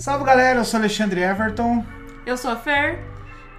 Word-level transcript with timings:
Salve 0.00 0.24
galera, 0.24 0.60
eu 0.60 0.64
sou 0.64 0.80
Alexandre 0.80 1.20
Everton. 1.20 1.84
Eu 2.24 2.34
sou 2.34 2.50
a 2.50 2.56
Fer. 2.56 3.04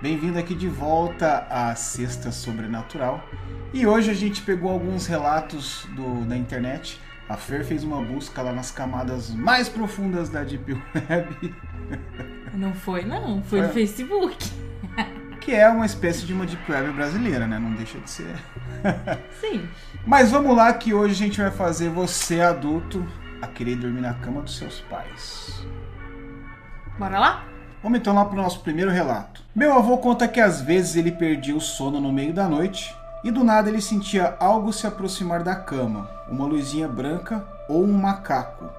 Bem-vindo 0.01 0.39
aqui 0.39 0.55
de 0.55 0.67
volta 0.67 1.45
à 1.47 1.75
Sexta 1.75 2.31
Sobrenatural. 2.31 3.23
E 3.71 3.85
hoje 3.85 4.09
a 4.09 4.13
gente 4.15 4.41
pegou 4.41 4.71
alguns 4.71 5.05
relatos 5.05 5.85
do, 5.91 6.25
da 6.25 6.35
internet. 6.35 6.99
A 7.29 7.37
Fer 7.37 7.63
fez 7.63 7.83
uma 7.83 8.01
busca 8.01 8.41
lá 8.41 8.51
nas 8.51 8.71
camadas 8.71 9.29
mais 9.29 9.69
profundas 9.69 10.29
da 10.29 10.43
Deep 10.43 10.73
Web. 10.73 11.55
Não 12.55 12.73
foi, 12.73 13.05
não. 13.05 13.43
Foi 13.43 13.59
Foi. 13.59 13.67
no 13.67 13.73
Facebook. 13.73 14.51
Que 15.39 15.53
é 15.53 15.69
uma 15.69 15.85
espécie 15.85 16.25
de 16.25 16.33
uma 16.33 16.47
Deep 16.47 16.71
Web 16.71 16.91
brasileira, 16.93 17.45
né? 17.45 17.59
Não 17.59 17.75
deixa 17.75 17.99
de 17.99 18.09
ser. 18.09 18.35
Sim. 19.39 19.69
Mas 20.07 20.31
vamos 20.31 20.57
lá 20.57 20.73
que 20.73 20.91
hoje 20.91 21.13
a 21.13 21.17
gente 21.17 21.39
vai 21.39 21.51
fazer 21.51 21.89
você 21.89 22.41
adulto 22.41 23.05
a 23.39 23.45
querer 23.45 23.75
dormir 23.75 24.01
na 24.01 24.15
cama 24.15 24.41
dos 24.41 24.57
seus 24.57 24.81
pais. 24.81 25.63
Bora 27.01 27.17
lá? 27.17 27.45
Vamos 27.81 27.97
então 27.97 28.13
lá 28.13 28.23
para 28.23 28.37
o 28.37 28.43
nosso 28.43 28.59
primeiro 28.59 28.91
relato. 28.91 29.41
Meu 29.55 29.73
avô 29.73 29.97
conta 29.97 30.27
que 30.27 30.39
às 30.39 30.61
vezes 30.61 30.95
ele 30.95 31.11
perdia 31.11 31.55
o 31.55 31.59
sono 31.59 31.99
no 31.99 32.13
meio 32.13 32.31
da 32.31 32.47
noite 32.47 32.95
e 33.23 33.31
do 33.31 33.43
nada 33.43 33.69
ele 33.69 33.81
sentia 33.81 34.35
algo 34.39 34.71
se 34.71 34.85
aproximar 34.85 35.41
da 35.41 35.55
cama, 35.55 36.07
uma 36.29 36.45
luzinha 36.45 36.87
branca 36.87 37.43
ou 37.67 37.83
um 37.83 37.91
macaco. 37.91 38.69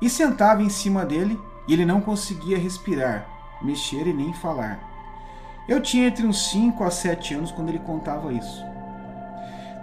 E 0.00 0.08
sentava 0.08 0.62
em 0.62 0.70
cima 0.70 1.04
dele 1.04 1.38
e 1.68 1.74
ele 1.74 1.84
não 1.84 2.00
conseguia 2.00 2.58
respirar, 2.58 3.26
mexer 3.60 4.06
e 4.06 4.14
nem 4.14 4.32
falar. 4.32 4.80
Eu 5.68 5.82
tinha 5.82 6.08
entre 6.08 6.26
uns 6.26 6.48
5 6.48 6.82
a 6.82 6.90
7 6.90 7.34
anos 7.34 7.52
quando 7.52 7.68
ele 7.68 7.80
contava 7.80 8.32
isso. 8.32 8.64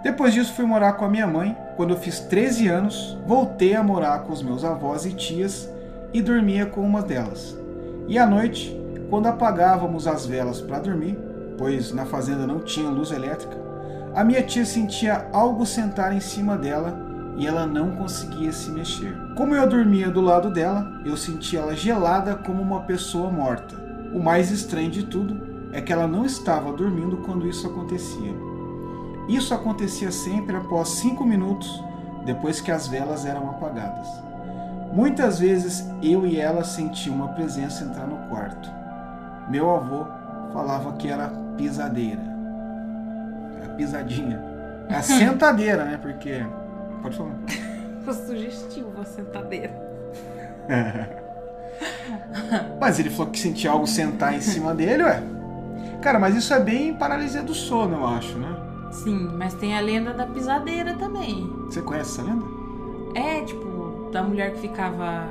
Depois 0.02 0.34
disso 0.34 0.52
fui 0.52 0.64
morar 0.66 0.94
com 0.94 1.04
a 1.04 1.08
minha 1.08 1.28
mãe. 1.28 1.56
Quando 1.76 1.90
eu 1.94 1.96
fiz 1.96 2.18
13 2.18 2.66
anos, 2.66 3.16
voltei 3.24 3.76
a 3.76 3.84
morar 3.84 4.24
com 4.24 4.32
os 4.32 4.42
meus 4.42 4.64
avós 4.64 5.06
e 5.06 5.12
tias 5.12 5.72
e 6.14 6.22
dormia 6.22 6.64
com 6.64 6.80
uma 6.80 7.02
delas. 7.02 7.58
E 8.06 8.16
à 8.16 8.24
noite, 8.24 8.74
quando 9.10 9.26
apagávamos 9.26 10.06
as 10.06 10.24
velas 10.24 10.60
para 10.60 10.78
dormir, 10.78 11.18
pois 11.58 11.92
na 11.92 12.06
fazenda 12.06 12.46
não 12.46 12.60
tinha 12.60 12.88
luz 12.88 13.10
elétrica, 13.10 13.56
a 14.14 14.22
minha 14.22 14.42
tia 14.42 14.64
sentia 14.64 15.28
algo 15.32 15.66
sentar 15.66 16.14
em 16.14 16.20
cima 16.20 16.56
dela 16.56 16.96
e 17.36 17.48
ela 17.48 17.66
não 17.66 17.96
conseguia 17.96 18.52
se 18.52 18.70
mexer. 18.70 19.12
Como 19.36 19.56
eu 19.56 19.68
dormia 19.68 20.08
do 20.08 20.20
lado 20.20 20.50
dela, 20.50 20.88
eu 21.04 21.16
sentia 21.16 21.60
ela 21.60 21.74
gelada 21.74 22.36
como 22.36 22.62
uma 22.62 22.82
pessoa 22.82 23.28
morta. 23.28 23.74
O 24.14 24.22
mais 24.22 24.52
estranho 24.52 24.90
de 24.90 25.02
tudo 25.02 25.40
é 25.72 25.80
que 25.80 25.92
ela 25.92 26.06
não 26.06 26.24
estava 26.24 26.72
dormindo 26.72 27.16
quando 27.18 27.48
isso 27.48 27.66
acontecia. 27.66 28.32
Isso 29.28 29.52
acontecia 29.52 30.12
sempre 30.12 30.56
após 30.56 30.90
cinco 30.90 31.24
minutos 31.24 31.82
depois 32.24 32.60
que 32.60 32.70
as 32.70 32.86
velas 32.86 33.26
eram 33.26 33.50
apagadas. 33.50 34.08
Muitas 34.94 35.40
vezes 35.40 35.84
eu 36.00 36.24
e 36.24 36.38
ela 36.38 36.62
sentíamos 36.62 37.26
uma 37.26 37.34
presença 37.34 37.82
entrar 37.82 38.06
no 38.06 38.28
quarto. 38.28 38.70
Meu 39.50 39.74
avô 39.74 40.06
falava 40.52 40.92
que 40.92 41.08
era 41.08 41.28
pisadeira. 41.56 42.22
A 43.64 43.70
pisadinha. 43.70 44.40
A 44.88 45.02
sentadeira, 45.02 45.84
né? 45.84 45.98
Porque. 46.00 46.46
Pode 47.02 47.16
falar. 47.16 47.34
Foi 48.04 48.14
sugestivo 48.14 48.92
a 49.00 49.04
sentadeira. 49.04 49.72
Mas 52.78 52.98
ele 52.98 53.08
falou 53.08 53.32
que 53.32 53.40
sentia 53.40 53.70
algo 53.70 53.86
sentar 53.86 54.34
em 54.34 54.40
cima 54.42 54.74
dele, 54.74 55.02
ué. 55.02 55.22
Cara, 56.02 56.18
mas 56.18 56.36
isso 56.36 56.52
é 56.52 56.60
bem 56.60 56.92
paralisia 56.94 57.42
do 57.42 57.54
sono, 57.54 57.96
eu 57.96 58.06
acho, 58.06 58.38
né? 58.38 58.54
Sim, 58.92 59.30
mas 59.38 59.54
tem 59.54 59.74
a 59.74 59.80
lenda 59.80 60.12
da 60.12 60.26
pisadeira 60.26 60.92
também. 60.94 61.50
Você 61.64 61.80
conhece 61.80 62.20
essa 62.20 62.30
lenda? 62.30 62.44
É, 63.14 63.40
tipo, 63.40 63.63
da 64.14 64.22
mulher 64.22 64.52
que 64.52 64.60
ficava. 64.60 65.26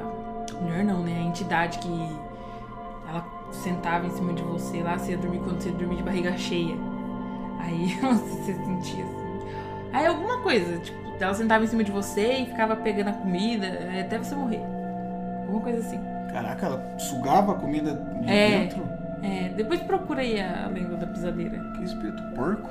Mulher 0.62 0.84
não, 0.84 1.02
né? 1.02 1.18
A 1.18 1.22
entidade 1.24 1.80
que. 1.80 2.18
Ela 3.10 3.26
sentava 3.52 4.06
em 4.06 4.12
cima 4.12 4.34
de 4.34 4.44
você 4.44 4.84
lá, 4.84 4.98
você 4.98 5.12
ia 5.12 5.18
dormir 5.18 5.40
quando 5.40 5.60
você 5.62 5.72
dormia 5.72 5.98
de 5.98 6.04
barriga 6.04 6.38
cheia. 6.38 6.76
Aí 7.60 7.98
você 8.02 8.54
sentia 8.54 9.04
assim. 9.04 9.24
Aí 9.94 10.06
alguma 10.06 10.40
coisa, 10.40 10.78
tipo, 10.80 10.98
ela 11.20 11.34
sentava 11.34 11.64
em 11.64 11.68
cima 11.68 11.84
de 11.84 11.92
você 11.92 12.40
e 12.40 12.46
ficava 12.48 12.76
pegando 12.76 13.10
a 13.10 13.14
comida 13.14 13.66
é, 13.66 14.02
até 14.02 14.18
você 14.18 14.36
morrer. 14.36 14.62
Alguma 15.44 15.62
coisa 15.62 15.80
assim. 15.80 16.00
Caraca, 16.32 16.66
ela 16.66 16.98
sugava 17.00 17.52
a 17.54 17.56
comida 17.56 17.94
de 18.22 18.30
É. 18.32 18.60
dentro? 18.60 18.84
É, 19.22 19.50
depois 19.56 19.80
procura 19.82 20.22
aí 20.22 20.42
a, 20.42 20.66
a 20.66 20.68
lenda 20.68 20.98
da 20.98 21.08
pisadeira. 21.08 21.58
Que 21.78 21.84
espírito 21.84 22.22
porco. 22.36 22.68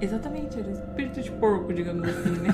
Exatamente, 0.00 0.60
era 0.60 0.70
espírito 0.70 1.20
de 1.20 1.30
porco, 1.32 1.72
digamos 1.72 2.06
assim, 2.08 2.30
né? 2.40 2.50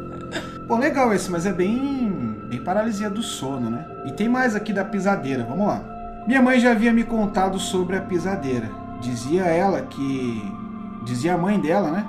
Pô, 0.66 0.76
legal 0.76 1.12
esse, 1.14 1.30
mas 1.30 1.46
é 1.46 1.52
bem, 1.52 2.05
bem 2.48 2.62
paralisia 2.62 3.10
do 3.10 3.22
sono, 3.22 3.70
né? 3.70 3.86
E 4.06 4.12
tem 4.12 4.28
mais 4.28 4.54
aqui 4.54 4.72
da 4.72 4.84
pisadeira, 4.84 5.44
vamos 5.44 5.66
lá. 5.66 5.82
Minha 6.26 6.42
mãe 6.42 6.58
já 6.58 6.72
havia 6.72 6.92
me 6.92 7.04
contado 7.04 7.58
sobre 7.58 7.96
a 7.96 8.00
pisadeira. 8.00 8.70
Dizia 9.00 9.44
ela 9.44 9.82
que. 9.82 10.52
Dizia 11.04 11.34
a 11.34 11.38
mãe 11.38 11.60
dela, 11.60 11.90
né? 11.90 12.06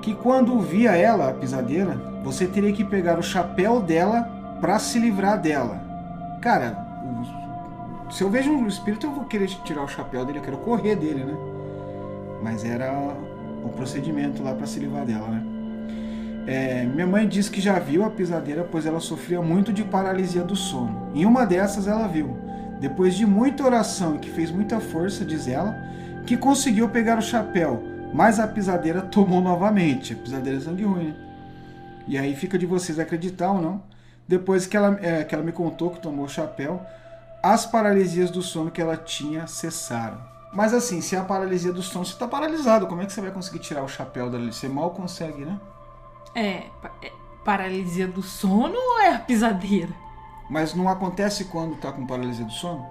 Que 0.00 0.14
quando 0.14 0.60
via 0.60 0.96
ela, 0.96 1.30
a 1.30 1.32
pisadeira, 1.32 1.96
você 2.22 2.46
teria 2.46 2.72
que 2.72 2.84
pegar 2.84 3.18
o 3.18 3.22
chapéu 3.22 3.80
dela 3.80 4.22
pra 4.60 4.78
se 4.78 4.98
livrar 4.98 5.40
dela. 5.40 5.80
Cara, 6.40 6.86
se 8.10 8.22
eu 8.22 8.30
vejo 8.30 8.50
um 8.52 8.68
espírito, 8.68 9.06
eu 9.06 9.12
vou 9.12 9.24
querer 9.24 9.48
tirar 9.64 9.82
o 9.82 9.88
chapéu 9.88 10.24
dele, 10.24 10.38
eu 10.38 10.42
quero 10.42 10.58
correr 10.58 10.94
dele, 10.94 11.24
né? 11.24 11.36
Mas 12.42 12.64
era 12.64 12.92
o 13.64 13.68
procedimento 13.70 14.42
lá 14.42 14.54
pra 14.54 14.66
se 14.66 14.78
livrar 14.78 15.04
dela, 15.04 15.26
né? 15.28 15.42
É, 16.46 16.84
minha 16.84 17.06
mãe 17.06 17.26
disse 17.26 17.50
que 17.50 17.60
já 17.60 17.78
viu 17.78 18.04
a 18.04 18.10
pisadeira, 18.10 18.62
pois 18.62 18.86
ela 18.86 19.00
sofria 19.00 19.42
muito 19.42 19.72
de 19.72 19.82
paralisia 19.82 20.44
do 20.44 20.54
sono. 20.54 21.10
Em 21.12 21.26
uma 21.26 21.44
dessas 21.44 21.88
ela 21.88 22.06
viu, 22.06 22.36
depois 22.80 23.14
de 23.16 23.26
muita 23.26 23.64
oração 23.64 24.14
e 24.14 24.18
que 24.20 24.30
fez 24.30 24.50
muita 24.50 24.78
força, 24.78 25.24
diz 25.24 25.48
ela, 25.48 25.76
que 26.24 26.36
conseguiu 26.36 26.88
pegar 26.88 27.18
o 27.18 27.22
chapéu, 27.22 27.82
mas 28.14 28.38
a 28.38 28.46
pisadeira 28.46 29.02
tomou 29.02 29.40
novamente. 29.40 30.12
A 30.12 30.16
pisadeira 30.16 30.58
é 30.58 30.60
sangue 30.60 30.84
ruim, 30.84 31.08
né? 31.08 31.16
E 32.06 32.16
aí 32.16 32.36
fica 32.36 32.56
de 32.56 32.66
vocês 32.66 33.00
acreditar 33.00 33.50
ou 33.50 33.60
não. 33.60 33.82
Depois 34.28 34.66
que 34.66 34.76
ela, 34.76 34.96
é, 35.02 35.24
que 35.24 35.34
ela 35.34 35.42
me 35.42 35.52
contou 35.52 35.90
que 35.90 36.00
tomou 36.00 36.26
o 36.26 36.28
chapéu, 36.28 36.80
as 37.42 37.66
paralisias 37.66 38.30
do 38.30 38.42
sono 38.42 38.70
que 38.70 38.80
ela 38.80 38.96
tinha 38.96 39.46
cessaram. 39.46 40.18
Mas 40.52 40.72
assim, 40.72 41.00
se 41.00 41.16
é 41.16 41.18
a 41.18 41.24
paralisia 41.24 41.72
do 41.72 41.82
sono, 41.82 42.04
você 42.04 42.12
está 42.12 42.28
paralisado. 42.28 42.86
Como 42.86 43.02
é 43.02 43.06
que 43.06 43.12
você 43.12 43.20
vai 43.20 43.30
conseguir 43.30 43.58
tirar 43.58 43.82
o 43.82 43.88
chapéu 43.88 44.30
dali? 44.30 44.52
Você 44.52 44.68
mal 44.68 44.90
consegue, 44.90 45.44
né? 45.44 45.58
É, 46.36 46.70
é 47.02 47.12
paralisia 47.44 48.06
do 48.08 48.22
sono 48.22 48.74
ou 48.76 49.00
é 49.00 49.14
a 49.14 49.18
pisadeira? 49.18 49.92
Mas 50.50 50.74
não 50.74 50.88
acontece 50.88 51.46
quando 51.46 51.76
tá 51.76 51.92
com 51.92 52.06
paralisia 52.06 52.44
do 52.44 52.52
sono? 52.52 52.86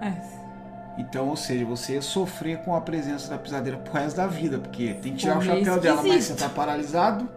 É, 0.00 0.12
Então, 0.98 1.28
ou 1.28 1.36
seja, 1.36 1.64
você 1.64 1.94
ia 1.94 2.02
sofrer 2.02 2.58
com 2.64 2.74
a 2.74 2.80
presença 2.80 3.30
da 3.30 3.38
pisadeira 3.38 3.78
pro 3.78 3.92
resto 3.94 4.16
da 4.16 4.26
vida, 4.26 4.58
porque 4.58 4.94
tem 4.94 5.12
que 5.14 5.18
tirar 5.20 5.34
Pô, 5.34 5.38
o 5.38 5.42
chapéu 5.42 5.78
dela, 5.78 6.02
mas 6.02 6.24
você 6.24 6.34
tá 6.36 6.48
paralisado. 6.48 7.28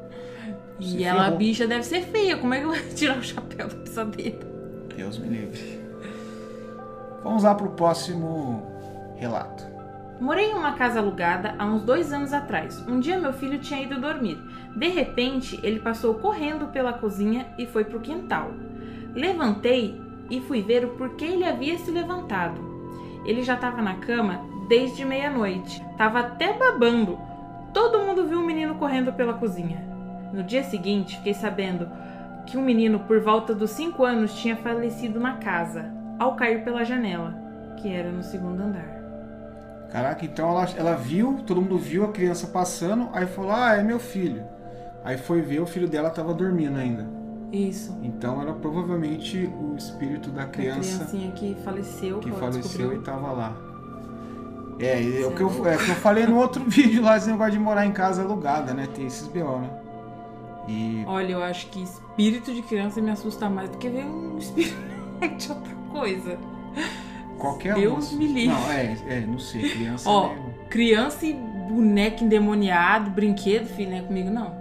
e 0.80 1.04
ela, 1.04 1.26
ferrou. 1.26 1.38
bicha, 1.38 1.68
deve 1.68 1.84
ser 1.84 2.02
feia. 2.04 2.38
Como 2.38 2.54
é 2.54 2.60
que 2.60 2.66
eu 2.66 2.70
vou 2.74 2.94
tirar 2.96 3.18
o 3.18 3.24
chapéu 3.24 3.68
da 3.70 3.76
pisadeira? 3.78 4.40
Deus 4.96 5.18
me 5.20 5.30
livre. 5.30 5.80
Vamos 7.24 7.44
lá 7.44 7.56
pro 7.56 7.72
próximo 7.72 8.72
relato. 9.16 9.71
Morei 10.22 10.52
em 10.52 10.54
uma 10.54 10.74
casa 10.74 11.00
alugada 11.00 11.56
há 11.58 11.66
uns 11.66 11.82
dois 11.82 12.14
anos 12.14 12.32
atrás. 12.32 12.88
Um 12.88 13.00
dia 13.00 13.18
meu 13.18 13.34
filho 13.34 13.58
tinha 13.58 13.82
ido 13.82 14.00
dormir. 14.00 14.38
De 14.76 14.88
repente, 14.88 15.60
ele 15.64 15.80
passou 15.80 16.14
correndo 16.14 16.68
pela 16.68 16.94
cozinha 16.94 17.48
e 17.58 17.66
foi 17.66 17.86
pro 17.86 18.00
quintal. 18.00 18.52
Levantei 19.16 20.00
e 20.30 20.40
fui 20.42 20.62
ver 20.62 20.86
o 20.86 20.90
porquê 20.90 21.26
ele 21.26 21.44
havia 21.44 21.76
se 21.80 21.90
levantado. 21.90 22.62
Ele 23.26 23.42
já 23.42 23.56
estava 23.56 23.82
na 23.82 23.96
cama 23.96 24.42
desde 24.70 25.04
meia-noite. 25.04 25.84
Tava 25.98 26.20
até 26.20 26.54
babando. 26.54 27.18
Todo 27.74 28.04
mundo 28.06 28.28
viu 28.28 28.42
o 28.42 28.46
menino 28.46 28.76
correndo 28.76 29.12
pela 29.14 29.34
cozinha. 29.34 29.84
No 30.32 30.44
dia 30.44 30.62
seguinte, 30.62 31.18
fiquei 31.18 31.34
sabendo 31.34 31.90
que 32.46 32.60
um 32.60 32.62
menino 32.62 33.00
por 33.00 33.20
volta 33.22 33.56
dos 33.56 33.72
5 33.72 34.06
anos 34.06 34.36
tinha 34.36 34.56
falecido 34.56 35.20
na 35.20 35.38
casa, 35.38 35.92
ao 36.20 36.36
cair 36.36 36.64
pela 36.64 36.86
janela, 36.86 37.34
que 37.78 37.92
era 37.92 38.12
no 38.12 38.22
segundo 38.22 38.62
andar. 38.62 39.01
Caraca, 39.92 40.24
então 40.24 40.50
ela, 40.50 40.70
ela 40.78 40.96
viu, 40.96 41.40
todo 41.46 41.62
mundo 41.62 41.78
viu 41.78 42.06
a 42.06 42.08
criança 42.10 42.48
passando, 42.48 43.10
aí 43.14 43.28
falou: 43.28 43.52
Ah, 43.52 43.76
é 43.76 43.84
meu 43.84 44.00
filho. 44.00 44.44
Aí 45.04 45.18
foi 45.18 45.42
ver, 45.42 45.60
o 45.60 45.66
filho 45.66 45.88
dela 45.88 46.10
tava 46.10 46.34
dormindo 46.34 46.78
ainda. 46.78 47.06
Isso. 47.52 47.98
Então 48.02 48.42
era 48.42 48.54
provavelmente 48.54 49.46
o 49.48 49.76
espírito 49.76 50.30
da 50.30 50.44
A 50.44 50.46
criança 50.48 51.06
criancinha 51.06 51.32
que 51.32 51.56
faleceu, 51.66 52.20
que 52.20 52.32
faleceu 52.32 52.62
descobriu. 52.62 52.94
e 52.94 53.04
tava 53.04 53.32
lá. 53.32 53.58
É, 54.80 55.22
é 55.22 55.28
o 55.28 55.32
que 55.36 55.42
eu, 55.42 55.68
é 55.68 55.78
que 55.78 55.90
eu 55.90 55.96
falei 55.96 56.26
no 56.26 56.38
outro 56.38 56.64
vídeo 56.70 57.04
lá, 57.04 57.18
esse 57.18 57.30
negócio 57.30 57.52
de 57.52 57.60
morar 57.60 57.86
em 57.86 57.92
casa 57.92 58.24
alugada, 58.24 58.74
né? 58.74 58.88
Tem 58.94 59.06
esses 59.06 59.28
BO, 59.28 59.60
né? 59.60 59.70
E 60.68 61.04
Olha, 61.06 61.34
eu 61.34 61.44
acho 61.44 61.68
que 61.70 61.84
espírito 61.84 62.54
de 62.54 62.62
criança 62.62 63.02
me 63.02 63.12
assusta 63.12 63.50
mais 63.50 63.70
do 63.70 63.78
que 63.78 63.90
ver 63.90 64.06
um 64.06 64.38
espírito 64.40 64.76
de 65.38 65.52
outra 65.52 65.76
coisa. 65.92 66.38
Qualquer 67.42 67.76
Deus 67.76 68.14
um. 68.14 68.18
me 68.18 68.28
livre. 68.28 68.48
Não, 68.48 68.72
é, 68.72 68.98
é, 69.08 69.20
não 69.28 69.40
sei, 69.40 69.70
criança 69.70 70.10
Ó, 70.10 70.30
meio- 70.30 70.52
Criança 70.70 71.26
e 71.26 71.34
boneco 71.34 72.24
endemoniado, 72.24 73.10
brinquedo, 73.12 73.66
filho, 73.68 73.92
não 73.92 73.98
é 73.98 74.02
comigo 74.02 74.30
não. 74.30 74.54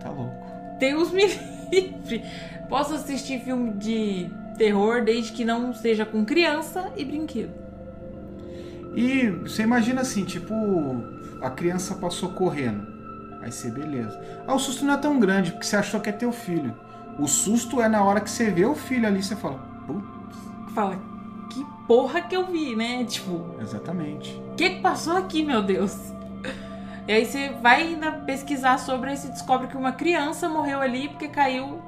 Tá 0.00 0.10
louco. 0.10 0.34
Deus 0.78 1.10
me 1.12 1.26
livre. 1.26 1.40
livre. 1.70 2.24
Posso 2.68 2.94
assistir 2.94 3.40
filme 3.40 3.72
de 3.74 4.30
terror 4.56 5.02
desde 5.04 5.32
que 5.32 5.44
não 5.44 5.72
seja 5.72 6.04
com 6.04 6.24
criança 6.24 6.90
e 6.96 7.04
brinquedo. 7.04 7.52
E 8.94 9.28
você 9.30 9.62
imagina 9.62 10.00
assim, 10.00 10.24
tipo, 10.24 10.54
a 11.40 11.50
criança 11.50 11.94
passou 11.94 12.30
correndo. 12.30 12.86
Aí 13.42 13.50
você, 13.52 13.70
beleza. 13.70 14.20
Ah, 14.46 14.54
o 14.54 14.58
susto 14.58 14.84
não 14.84 14.94
é 14.94 14.96
tão 14.96 15.18
grande, 15.20 15.52
porque 15.52 15.66
você 15.66 15.76
achou 15.76 16.00
que 16.00 16.10
é 16.10 16.12
teu 16.12 16.32
filho. 16.32 16.74
O 17.18 17.26
susto 17.28 17.80
é 17.80 17.88
na 17.88 18.02
hora 18.02 18.20
que 18.20 18.30
você 18.30 18.50
vê 18.50 18.64
o 18.64 18.74
filho 18.74 19.06
ali, 19.06 19.22
você 19.22 19.36
fala, 19.36 19.58
putz. 19.86 20.04
Fala, 20.74 20.96
que 21.50 21.66
porra 21.86 22.22
que 22.22 22.34
eu 22.34 22.46
vi, 22.46 22.74
né? 22.74 23.04
Tipo. 23.04 23.44
Exatamente. 23.60 24.32
O 24.52 24.54
que, 24.54 24.70
que 24.70 24.80
passou 24.80 25.16
aqui, 25.16 25.42
meu 25.42 25.62
Deus? 25.62 25.96
E 27.06 27.12
aí 27.12 27.26
você 27.26 27.50
vai 27.60 27.82
ainda 27.82 28.12
pesquisar 28.12 28.78
sobre 28.78 29.12
e 29.12 29.16
se 29.16 29.28
descobre 29.28 29.66
que 29.66 29.76
uma 29.76 29.92
criança 29.92 30.48
morreu 30.48 30.80
ali 30.80 31.08
porque 31.08 31.28
caiu. 31.28 31.80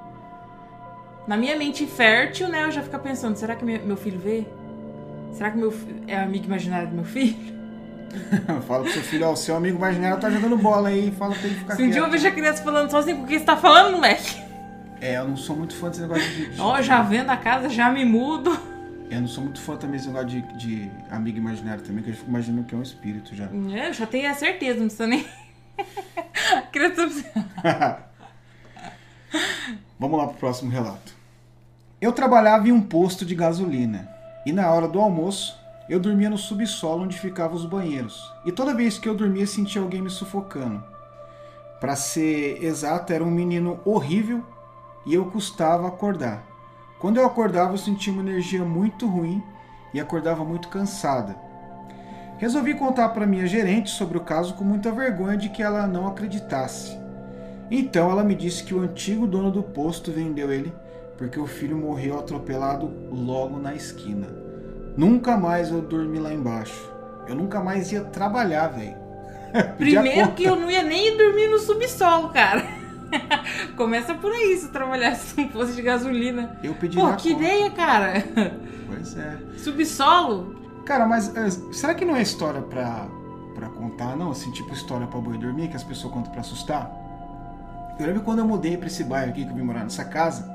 Na 1.26 1.36
minha 1.36 1.56
mente 1.56 1.86
fértil, 1.86 2.48
né? 2.48 2.64
Eu 2.64 2.72
já 2.72 2.82
fico 2.82 2.98
pensando, 2.98 3.36
será 3.36 3.54
que 3.54 3.64
meu 3.64 3.96
filho 3.96 4.18
vê? 4.18 4.44
Será 5.32 5.50
que 5.50 5.56
meu 5.56 5.72
é 6.08 6.18
amigo 6.18 6.46
imaginário 6.46 6.88
do 6.88 6.94
meu 6.94 7.04
filho? 7.04 7.52
fala 8.66 8.82
pro 8.82 8.92
seu 8.92 9.02
filho, 9.02 9.26
ó, 9.26 9.32
o 9.32 9.36
seu 9.36 9.56
amigo 9.56 9.78
imaginário 9.78 10.20
tá 10.20 10.28
jogando 10.28 10.58
bola 10.58 10.88
aí, 10.88 11.10
fala 11.12 11.34
pra 11.34 11.46
ele 11.46 11.54
ficar 11.54 11.76
Se 11.76 11.82
um 11.82 11.90
dia 11.90 12.00
eu 12.00 12.10
vejo 12.10 12.26
a 12.26 12.30
criança 12.30 12.62
falando 12.62 12.90
sozinho, 12.90 13.18
com 13.18 13.26
quem 13.26 13.38
você 13.38 13.44
tá 13.44 13.56
falando, 13.56 13.92
moleque? 13.92 14.42
É, 15.00 15.16
eu 15.16 15.28
não 15.28 15.36
sou 15.36 15.56
muito 15.56 15.74
fã 15.74 15.88
desse 15.88 16.02
negócio 16.02 16.28
de. 16.28 16.60
Ó, 16.60 16.74
oh, 16.74 16.82
já 16.82 17.00
vendo 17.02 17.30
a 17.30 17.36
casa, 17.36 17.68
já 17.68 17.90
me 17.90 18.04
mudo. 18.04 18.71
Eu 19.12 19.20
não 19.20 19.28
sou 19.28 19.44
muito 19.44 19.60
fã 19.60 19.76
também 19.76 19.98
desse 19.98 20.08
negócio 20.08 20.28
de, 20.28 20.40
de 20.56 20.90
amigo 21.10 21.36
imaginário 21.36 21.84
também, 21.84 22.02
que 22.02 22.08
eu 22.08 22.14
fico 22.14 22.30
imaginando 22.30 22.66
que 22.66 22.74
é 22.74 22.78
um 22.78 22.82
espírito 22.82 23.36
já. 23.36 23.44
É, 23.44 23.88
eu 23.88 23.92
já 23.92 24.06
tenho 24.06 24.30
a 24.30 24.34
certeza, 24.34 24.80
não 24.80 24.86
precisa 24.86 25.06
nem. 25.06 25.26
Vamos 29.98 30.18
lá 30.18 30.28
pro 30.28 30.38
próximo 30.38 30.70
relato. 30.70 31.12
Eu 32.00 32.10
trabalhava 32.12 32.66
em 32.66 32.72
um 32.72 32.80
posto 32.80 33.26
de 33.26 33.34
gasolina 33.34 34.08
e 34.46 34.52
na 34.52 34.72
hora 34.72 34.88
do 34.88 34.98
almoço 34.98 35.60
eu 35.90 36.00
dormia 36.00 36.30
no 36.30 36.38
subsolo 36.38 37.02
onde 37.02 37.18
ficavam 37.18 37.54
os 37.54 37.66
banheiros. 37.66 38.32
E 38.46 38.52
toda 38.52 38.74
vez 38.74 38.98
que 38.98 39.10
eu 39.10 39.14
dormia 39.14 39.46
sentia 39.46 39.82
alguém 39.82 40.00
me 40.00 40.08
sufocando. 40.08 40.82
Para 41.78 41.96
ser 41.96 42.64
exato, 42.64 43.12
era 43.12 43.22
um 43.22 43.30
menino 43.30 43.78
horrível 43.84 44.42
e 45.04 45.12
eu 45.12 45.26
custava 45.26 45.86
acordar. 45.86 46.51
Quando 47.02 47.16
eu 47.16 47.26
acordava, 47.26 47.72
eu 47.72 47.78
sentia 47.78 48.12
uma 48.12 48.22
energia 48.22 48.64
muito 48.64 49.08
ruim 49.08 49.42
e 49.92 49.98
acordava 49.98 50.44
muito 50.44 50.68
cansada. 50.68 51.34
Resolvi 52.38 52.74
contar 52.74 53.08
para 53.08 53.26
minha 53.26 53.44
gerente 53.44 53.90
sobre 53.90 54.16
o 54.16 54.20
caso 54.20 54.54
com 54.54 54.62
muita 54.62 54.92
vergonha 54.92 55.36
de 55.36 55.48
que 55.48 55.64
ela 55.64 55.84
não 55.84 56.06
acreditasse. 56.06 56.96
Então 57.68 58.08
ela 58.08 58.22
me 58.22 58.36
disse 58.36 58.62
que 58.62 58.72
o 58.72 58.80
antigo 58.80 59.26
dono 59.26 59.50
do 59.50 59.64
posto 59.64 60.12
vendeu 60.12 60.52
ele 60.52 60.72
porque 61.18 61.40
o 61.40 61.46
filho 61.46 61.76
morreu 61.76 62.20
atropelado 62.20 62.88
logo 63.10 63.58
na 63.58 63.74
esquina. 63.74 64.28
Nunca 64.96 65.36
mais 65.36 65.70
eu 65.70 65.82
dormi 65.82 66.20
lá 66.20 66.32
embaixo. 66.32 66.88
Eu 67.26 67.34
nunca 67.34 67.60
mais 67.60 67.90
ia 67.90 68.02
trabalhar, 68.02 68.68
velho. 68.68 68.94
Primeiro 69.76 70.30
que 70.34 70.44
eu 70.44 70.54
não 70.54 70.70
ia 70.70 70.84
nem 70.84 71.16
dormir 71.16 71.48
no 71.48 71.58
subsolo, 71.58 72.28
cara. 72.28 72.64
Começa 73.82 74.14
por 74.14 74.30
aí, 74.30 74.56
se 74.56 74.68
trabalhasse 74.68 75.34
num 75.40 75.48
posto 75.48 75.74
de 75.74 75.82
gasolina. 75.82 76.56
Eu 76.62 76.72
pedi 76.74 76.96
Pô, 76.96 77.06
que 77.16 77.32
conta. 77.32 77.44
ideia, 77.44 77.70
cara. 77.70 78.24
Pois 78.86 79.16
é. 79.16 79.36
Subsolo? 79.58 80.54
Cara, 80.84 81.06
mas 81.06 81.34
é, 81.36 81.50
será 81.72 81.92
que 81.94 82.04
não 82.04 82.14
é 82.14 82.22
história 82.22 82.60
pra, 82.62 83.06
pra 83.54 83.68
contar, 83.68 84.16
não? 84.16 84.30
Assim, 84.30 84.52
tipo 84.52 84.72
história 84.72 85.06
pra 85.06 85.18
boi 85.20 85.36
dormir, 85.36 85.68
que 85.68 85.76
as 85.76 85.82
pessoas 85.82 86.12
contam 86.12 86.30
pra 86.30 86.42
assustar? 86.42 86.90
Eu 87.98 88.06
lembro 88.06 88.22
quando 88.22 88.38
eu 88.38 88.46
mudei 88.46 88.76
pra 88.76 88.86
esse 88.86 89.02
bairro 89.02 89.30
aqui, 89.30 89.44
que 89.44 89.50
eu 89.50 89.54
vim 89.54 89.62
morar 89.62 89.82
nessa 89.82 90.04
casa, 90.04 90.50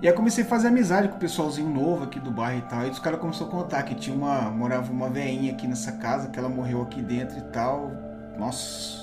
e 0.00 0.08
aí 0.08 0.12
comecei 0.12 0.42
a 0.42 0.46
fazer 0.46 0.68
amizade 0.68 1.08
com 1.08 1.16
o 1.16 1.18
pessoalzinho 1.18 1.68
novo 1.68 2.04
aqui 2.04 2.18
do 2.18 2.30
bairro 2.30 2.58
e 2.58 2.68
tal. 2.68 2.86
E 2.86 2.90
os 2.90 2.98
caras 2.98 3.20
começaram 3.20 3.46
a 3.46 3.50
contar 3.50 3.82
que 3.84 3.94
tinha 3.94 4.16
uma. 4.16 4.50
morava 4.50 4.90
uma 4.92 5.08
veinha 5.08 5.52
aqui 5.52 5.68
nessa 5.68 5.92
casa, 5.92 6.28
que 6.30 6.38
ela 6.38 6.48
morreu 6.48 6.82
aqui 6.82 7.00
dentro 7.00 7.38
e 7.38 7.42
tal. 7.52 7.92
Nossa, 8.36 9.01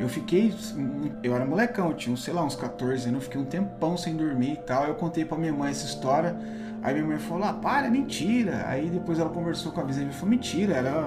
eu 0.00 0.08
fiquei. 0.08 0.54
Eu 1.22 1.34
era 1.34 1.44
molecão, 1.44 1.88
eu 1.88 1.94
tinha, 1.94 2.16
sei 2.16 2.32
lá, 2.32 2.42
uns 2.42 2.56
14 2.56 3.08
anos, 3.08 3.20
eu 3.20 3.20
fiquei 3.20 3.40
um 3.40 3.44
tempão 3.44 3.96
sem 3.96 4.16
dormir 4.16 4.54
e 4.54 4.56
tal. 4.56 4.86
Eu 4.86 4.94
contei 4.94 5.24
pra 5.24 5.36
minha 5.36 5.52
mãe 5.52 5.70
essa 5.70 5.84
história. 5.84 6.36
Aí 6.82 6.94
minha 6.94 7.06
mãe 7.06 7.18
falou: 7.18 7.44
ah, 7.44 7.52
para, 7.52 7.86
é 7.86 7.90
mentira. 7.90 8.64
Aí 8.66 8.88
depois 8.88 9.18
ela 9.18 9.28
conversou 9.28 9.72
com 9.72 9.80
a 9.80 9.84
vizinha 9.84 10.08
e 10.08 10.12
falou: 10.12 10.30
mentira, 10.30 10.74
era 10.74 11.06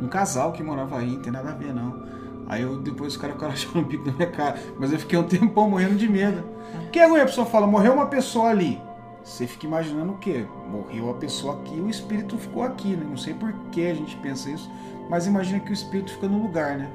um 0.00 0.06
casal 0.06 0.52
que 0.52 0.62
morava 0.62 0.98
aí, 0.98 1.12
não 1.12 1.22
tem 1.22 1.32
nada 1.32 1.50
a 1.50 1.54
ver 1.54 1.72
não. 1.72 2.04
Aí 2.46 2.62
eu, 2.62 2.78
depois 2.80 3.14
os 3.14 3.18
caras 3.18 3.34
ficaram 3.34 3.54
achando 3.54 3.78
um 3.80 3.84
pico 3.84 4.04
na 4.04 4.12
minha 4.12 4.30
cara. 4.30 4.56
Mas 4.78 4.92
eu 4.92 4.98
fiquei 4.98 5.18
um 5.18 5.24
tempão 5.24 5.70
morrendo 5.70 5.96
de 5.96 6.08
medo. 6.08 6.44
Porque 6.82 7.00
a 7.00 7.08
pessoa 7.24 7.46
fala: 7.46 7.66
morreu 7.66 7.94
uma 7.94 8.06
pessoa 8.06 8.50
ali. 8.50 8.78
Você 9.24 9.46
fica 9.46 9.66
imaginando 9.66 10.12
o 10.12 10.18
quê? 10.18 10.46
Morreu 10.70 11.10
a 11.10 11.14
pessoa 11.14 11.56
aqui 11.56 11.80
o 11.80 11.88
espírito 11.88 12.38
ficou 12.38 12.62
aqui, 12.62 12.94
né? 12.94 13.04
Não 13.08 13.16
sei 13.16 13.34
por 13.34 13.52
que 13.72 13.84
a 13.84 13.94
gente 13.94 14.14
pensa 14.18 14.48
isso, 14.48 14.70
mas 15.10 15.26
imagina 15.26 15.58
que 15.58 15.70
o 15.70 15.72
espírito 15.72 16.12
fica 16.12 16.28
no 16.28 16.40
lugar, 16.40 16.78
né? 16.78 16.88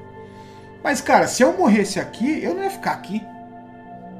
Mas, 0.83 1.01
cara, 1.01 1.27
se 1.27 1.43
eu 1.43 1.55
morresse 1.57 1.99
aqui, 1.99 2.43
eu 2.43 2.55
não 2.55 2.63
ia 2.63 2.69
ficar 2.69 2.91
aqui. 2.91 3.25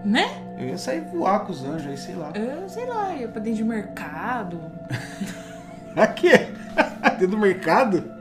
Né? 0.05 0.29
Eu 0.57 0.67
ia 0.67 0.77
sair 0.77 1.01
voar 1.01 1.39
com 1.41 1.51
os 1.51 1.63
anjos 1.63 1.87
aí, 1.87 1.97
sei 1.97 2.15
lá. 2.15 2.31
Eu 2.35 2.69
sei 2.69 2.85
lá, 2.85 3.13
ia 3.13 3.27
pra 3.27 3.41
dentro 3.41 3.57
de 3.57 3.63
mercado. 3.63 4.61
aqui? 5.95 6.29
dentro 7.17 7.27
do 7.27 7.37
mercado? 7.37 8.11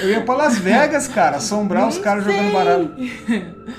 Eu 0.00 0.10
ia 0.10 0.22
pra 0.22 0.34
Las 0.34 0.58
Vegas, 0.58 1.08
cara, 1.08 1.36
assombrar 1.36 1.82
não 1.82 1.88
os 1.88 1.98
caras 1.98 2.24
jogando 2.24 2.52
baralho. 2.52 2.94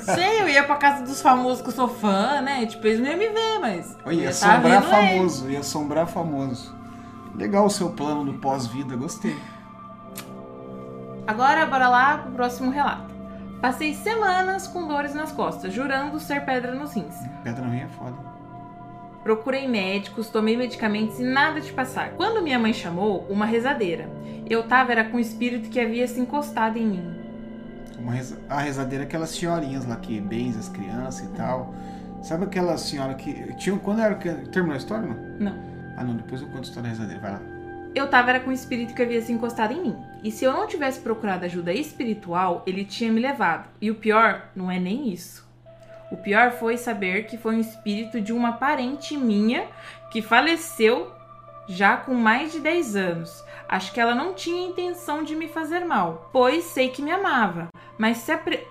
Sei, 0.00 0.42
eu 0.42 0.48
ia 0.48 0.62
pra 0.62 0.76
casa 0.76 1.02
dos 1.04 1.22
famosos 1.22 1.62
que 1.62 1.68
eu 1.68 1.72
sou 1.72 1.88
fã, 1.88 2.40
né? 2.42 2.66
Tipo, 2.66 2.86
eles 2.86 3.00
não 3.00 3.06
iam 3.06 3.18
me 3.18 3.28
ver, 3.28 3.58
mas. 3.60 3.96
Eu 4.04 4.12
ia, 4.12 4.22
ia 4.24 4.28
assombrar 4.28 4.82
famoso, 4.82 5.46
ele. 5.46 5.52
ia 5.54 5.60
assombrar 5.60 6.06
famoso. 6.06 6.74
Legal 7.34 7.64
o 7.64 7.70
seu 7.70 7.90
plano 7.90 8.24
do 8.24 8.34
pós-vida, 8.34 8.94
gostei. 8.94 9.36
Agora, 11.30 11.64
bora 11.64 11.88
lá 11.88 12.18
pro 12.18 12.32
próximo 12.32 12.72
relato. 12.72 13.14
Passei 13.60 13.94
semanas 13.94 14.66
com 14.66 14.88
dores 14.88 15.14
nas 15.14 15.30
costas, 15.30 15.72
jurando 15.72 16.18
ser 16.18 16.44
pedra 16.44 16.74
nos 16.74 16.92
rins. 16.92 17.14
Pedra 17.44 17.64
no 17.64 17.70
rim 17.70 17.82
é 17.82 17.86
foda. 17.86 18.16
Procurei 19.22 19.68
médicos, 19.68 20.28
tomei 20.28 20.56
medicamentos 20.56 21.20
e 21.20 21.22
nada 21.22 21.60
de 21.60 21.72
passar. 21.72 22.14
Quando 22.14 22.42
minha 22.42 22.58
mãe 22.58 22.72
chamou, 22.72 23.24
uma 23.30 23.46
rezadeira. 23.46 24.10
Eu 24.48 24.64
tava 24.64 24.90
era 24.90 25.04
com 25.04 25.18
o 25.18 25.20
espírito 25.20 25.70
que 25.70 25.78
havia 25.78 26.08
se 26.08 26.18
encostado 26.18 26.78
em 26.78 26.86
mim. 26.88 27.14
Uma 27.96 28.10
reza... 28.10 28.36
A 28.48 28.58
rezadeira 28.58 29.04
é 29.04 29.06
aquelas 29.06 29.30
senhorinhas 29.30 29.86
lá 29.86 29.94
que 29.94 30.20
benze 30.20 30.58
as 30.58 30.68
crianças 30.68 31.24
e 31.26 31.28
tal. 31.34 31.72
Sabe 32.22 32.42
aquela 32.42 32.76
senhora 32.76 33.14
que. 33.14 33.54
Tinha... 33.54 33.78
Quando 33.78 34.00
era. 34.00 34.16
Terminou 34.16 34.74
a 34.74 34.78
história, 34.78 35.06
não? 35.06 35.16
Não. 35.38 35.56
Ah, 35.96 36.02
não, 36.02 36.16
depois 36.16 36.42
eu 36.42 36.48
conto 36.48 36.58
a 36.58 36.62
história 36.62 36.82
da 36.82 36.88
rezadeira. 36.88 37.20
Vai 37.22 37.30
lá. 37.30 37.59
Eu 37.94 38.08
tava 38.08 38.30
era 38.30 38.40
com 38.40 38.50
o 38.50 38.52
espírito 38.52 38.94
que 38.94 39.02
havia 39.02 39.20
se 39.20 39.32
encostado 39.32 39.72
em 39.72 39.82
mim. 39.82 39.96
E 40.22 40.30
se 40.30 40.44
eu 40.44 40.52
não 40.52 40.66
tivesse 40.66 41.00
procurado 41.00 41.44
ajuda 41.44 41.72
espiritual, 41.72 42.62
ele 42.66 42.84
tinha 42.84 43.12
me 43.12 43.20
levado. 43.20 43.68
E 43.80 43.90
o 43.90 43.96
pior 43.96 44.48
não 44.54 44.70
é 44.70 44.78
nem 44.78 45.12
isso. 45.12 45.48
O 46.10 46.16
pior 46.16 46.52
foi 46.52 46.76
saber 46.76 47.26
que 47.26 47.36
foi 47.36 47.56
um 47.56 47.60
espírito 47.60 48.20
de 48.20 48.32
uma 48.32 48.52
parente 48.52 49.16
minha 49.16 49.66
que 50.10 50.22
faleceu 50.22 51.10
já 51.68 51.96
com 51.96 52.14
mais 52.14 52.52
de 52.52 52.60
10 52.60 52.96
anos. 52.96 53.44
Acho 53.68 53.92
que 53.92 54.00
ela 54.00 54.14
não 54.14 54.34
tinha 54.34 54.68
intenção 54.68 55.22
de 55.22 55.36
me 55.36 55.46
fazer 55.46 55.84
mal, 55.84 56.28
pois 56.32 56.64
sei 56.64 56.88
que 56.88 57.00
me 57.00 57.12
amava, 57.12 57.68
mas, 57.96 58.26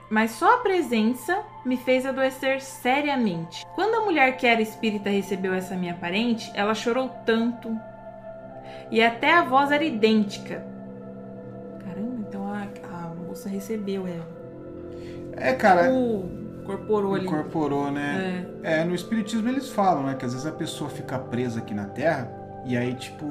mas, 0.10 0.32
só 0.32 0.56
a 0.56 0.58
presença 0.58 1.42
me 1.66 1.78
fez 1.78 2.06
adoecer 2.06 2.60
seriamente. 2.60 3.66
Quando 3.76 3.96
a 3.96 4.06
mulher 4.06 4.36
que 4.36 4.46
era 4.46 4.62
espírita 4.62 5.10
recebeu 5.10 5.54
essa 5.54 5.76
minha 5.76 5.94
parente, 5.94 6.52
ela 6.54 6.76
chorou 6.76 7.08
tanto, 7.26 7.80
e 8.92 9.02
até 9.02 9.34
a 9.34 9.44
voz 9.44 9.72
era 9.72 9.84
idêntica. 9.84 10.64
Caramba, 11.84 12.26
então 12.28 12.48
a, 12.48 12.68
a 12.92 13.14
moça 13.16 13.48
recebeu 13.50 14.08
ela. 14.08 14.28
É, 15.34 15.54
cara. 15.54 15.84
Tipo, 15.84 16.30
incorporou 16.62 17.16
ali. 17.16 17.26
Incorporou, 17.26 17.92
né? 17.92 18.46
É. 18.64 18.82
é. 18.82 18.84
no 18.84 18.94
Espiritismo 18.94 19.50
eles 19.50 19.70
falam, 19.70 20.04
né? 20.04 20.16
Que 20.16 20.26
às 20.26 20.34
vezes 20.34 20.48
a 20.48 20.52
pessoa 20.52 20.90
fica 20.90 21.18
presa 21.18 21.60
aqui 21.60 21.74
na 21.74 21.86
Terra 21.86 22.32
e 22.66 22.78
aí, 22.78 22.94
tipo, 22.96 23.26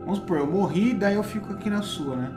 vamos 0.00 0.18
supor, 0.18 0.38
eu 0.38 0.46
morri, 0.46 0.94
daí 0.94 1.14
eu 1.14 1.22
fico 1.22 1.52
aqui 1.52 1.70
na 1.70 1.82
sua, 1.82 2.16
né? 2.16 2.30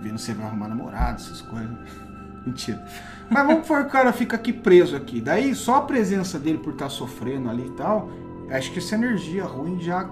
Vendo 0.00 0.18
se 0.18 0.32
vai 0.32 0.46
arrumar 0.46 0.68
namorado, 0.68 1.20
essas 1.20 1.42
coisas. 1.42 1.70
Mentira. 2.44 2.82
Mas 3.28 3.46
vamos 3.46 3.62
supor 3.62 3.82
que 3.82 3.88
o 3.88 3.90
cara 3.90 4.12
fica 4.12 4.36
aqui 4.36 4.52
preso 4.52 4.96
aqui. 4.96 5.20
Daí 5.20 5.54
só 5.54 5.76
a 5.76 5.82
presença 5.82 6.38
dele 6.38 6.58
por 6.58 6.72
estar 6.72 6.86
tá 6.86 6.90
sofrendo 6.90 7.50
ali 7.50 7.66
e 7.66 7.72
tal, 7.72 8.10
acho 8.50 8.72
que 8.72 8.78
essa 8.78 8.94
energia 8.94 9.44
ruim 9.44 9.78
já 9.80 10.10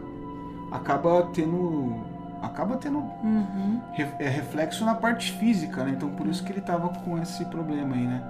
acaba 0.71 1.29
tendo 1.33 1.97
acaba 2.43 2.77
tendo 2.77 2.99
uhum. 2.99 3.81
é, 4.19 4.29
reflexo 4.29 4.85
na 4.85 4.95
parte 4.95 5.33
física, 5.33 5.85
né? 5.85 5.93
Então 5.97 6.09
por 6.11 6.27
isso 6.27 6.45
que 6.45 6.53
ele 6.53 6.61
tava 6.61 6.89
com 6.89 7.19
esse 7.19 7.45
problema 7.47 7.97
aí, 7.97 8.07
né? 8.07 8.23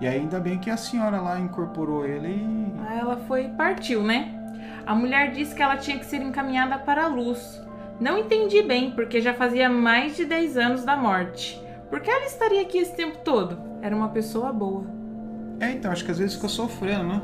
E 0.00 0.06
ainda 0.06 0.38
bem 0.38 0.58
que 0.58 0.70
a 0.70 0.76
senhora 0.76 1.20
lá 1.20 1.38
incorporou 1.40 2.06
ele 2.06 2.28
e. 2.28 2.72
Ela 2.96 3.16
foi 3.16 3.48
partiu, 3.48 4.02
né? 4.02 4.34
A 4.86 4.94
mulher 4.94 5.32
disse 5.32 5.54
que 5.54 5.62
ela 5.62 5.76
tinha 5.76 5.98
que 5.98 6.06
ser 6.06 6.22
encaminhada 6.22 6.78
para 6.78 7.04
a 7.04 7.08
luz. 7.08 7.60
Não 8.00 8.16
entendi 8.16 8.62
bem, 8.62 8.92
porque 8.92 9.20
já 9.20 9.34
fazia 9.34 9.68
mais 9.68 10.16
de 10.16 10.24
10 10.24 10.56
anos 10.56 10.84
da 10.84 10.96
morte. 10.96 11.60
Por 11.90 12.00
que 12.00 12.08
ela 12.08 12.26
estaria 12.26 12.62
aqui 12.62 12.78
esse 12.78 12.94
tempo 12.94 13.18
todo? 13.24 13.58
Era 13.82 13.94
uma 13.94 14.08
pessoa 14.10 14.52
boa. 14.52 14.84
É, 15.58 15.72
então, 15.72 15.90
acho 15.90 16.04
que 16.04 16.10
às 16.12 16.18
vezes 16.18 16.36
fica 16.36 16.48
sofrendo, 16.48 17.04
né? 17.04 17.22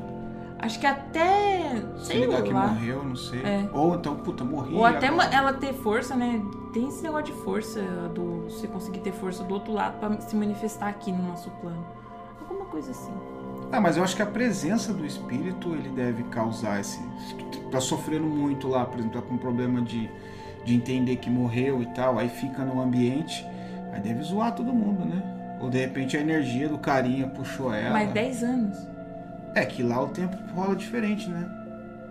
Acho 0.65 0.81
que 0.81 0.87
até. 0.87 1.83
Se 1.99 2.07
Sei 2.07 2.21
ligar 2.21 2.43
que 2.43 2.53
lá. 2.53 2.69
morreu, 2.69 3.05
não 3.05 3.17
sei. 3.17 3.41
É. 3.43 3.69
Ou 3.71 3.97
então, 3.97 4.17
puta, 4.17 4.43
morri. 4.45 4.75
Ou 4.75 4.85
até 4.85 5.09
agora. 5.09 5.29
ela 5.31 5.53
ter 5.53 5.75
força, 5.75 6.17
né? 6.17 6.43
Tem 6.73 6.89
esse 6.89 7.03
negócio 7.03 7.27
de 7.27 7.33
força, 7.43 7.83
do 8.15 8.45
você 8.49 8.67
conseguir 8.67 9.01
ter 9.01 9.13
força 9.13 9.45
do 9.45 9.53
outro 9.53 9.75
lado 9.75 9.99
pra 9.99 10.19
se 10.21 10.35
manifestar 10.35 10.89
aqui 10.89 11.13
no 11.13 11.23
nosso 11.23 11.51
plano. 11.61 11.85
Alguma 12.41 12.65
coisa 12.65 12.93
assim. 12.93 13.13
Ah, 13.71 13.79
mas 13.81 13.99
eu 13.99 14.05
acho 14.05 14.17
que 14.17 14.23
a 14.23 14.27
presença 14.27 14.93
do 14.95 15.05
espírito 15.05 15.75
ele 15.75 15.91
deve 15.91 16.23
causar 16.25 16.81
esse. 16.81 16.99
Tá 17.71 17.81
sofrendo 17.81 18.27
muito 18.27 18.67
lá, 18.69 18.87
por 18.87 18.99
exemplo, 18.99 19.21
tá 19.21 19.27
com 19.27 19.37
problema 19.37 19.83
de, 19.83 20.09
de 20.65 20.75
entender 20.75 21.17
que 21.17 21.29
morreu 21.29 21.83
e 21.83 21.87
tal, 21.87 22.19
aí 22.19 22.29
fica 22.29 22.65
no 22.65 22.81
ambiente, 22.81 23.47
aí 23.93 24.01
deve 24.01 24.23
zoar 24.23 24.55
todo 24.55 24.73
mundo, 24.73 25.05
né? 25.05 25.23
Ou 25.61 25.69
de 25.69 25.79
repente 25.79 26.17
a 26.17 26.21
energia 26.21 26.69
do 26.69 26.79
carinha 26.79 27.27
puxou 27.27 27.73
ela. 27.75 27.93
Mas 27.93 28.13
10 28.13 28.43
anos. 28.45 28.94
É 29.55 29.65
que 29.65 29.83
lá 29.83 30.03
o 30.03 30.09
tempo 30.09 30.37
rola 30.55 30.75
diferente, 30.75 31.29
né? 31.29 31.49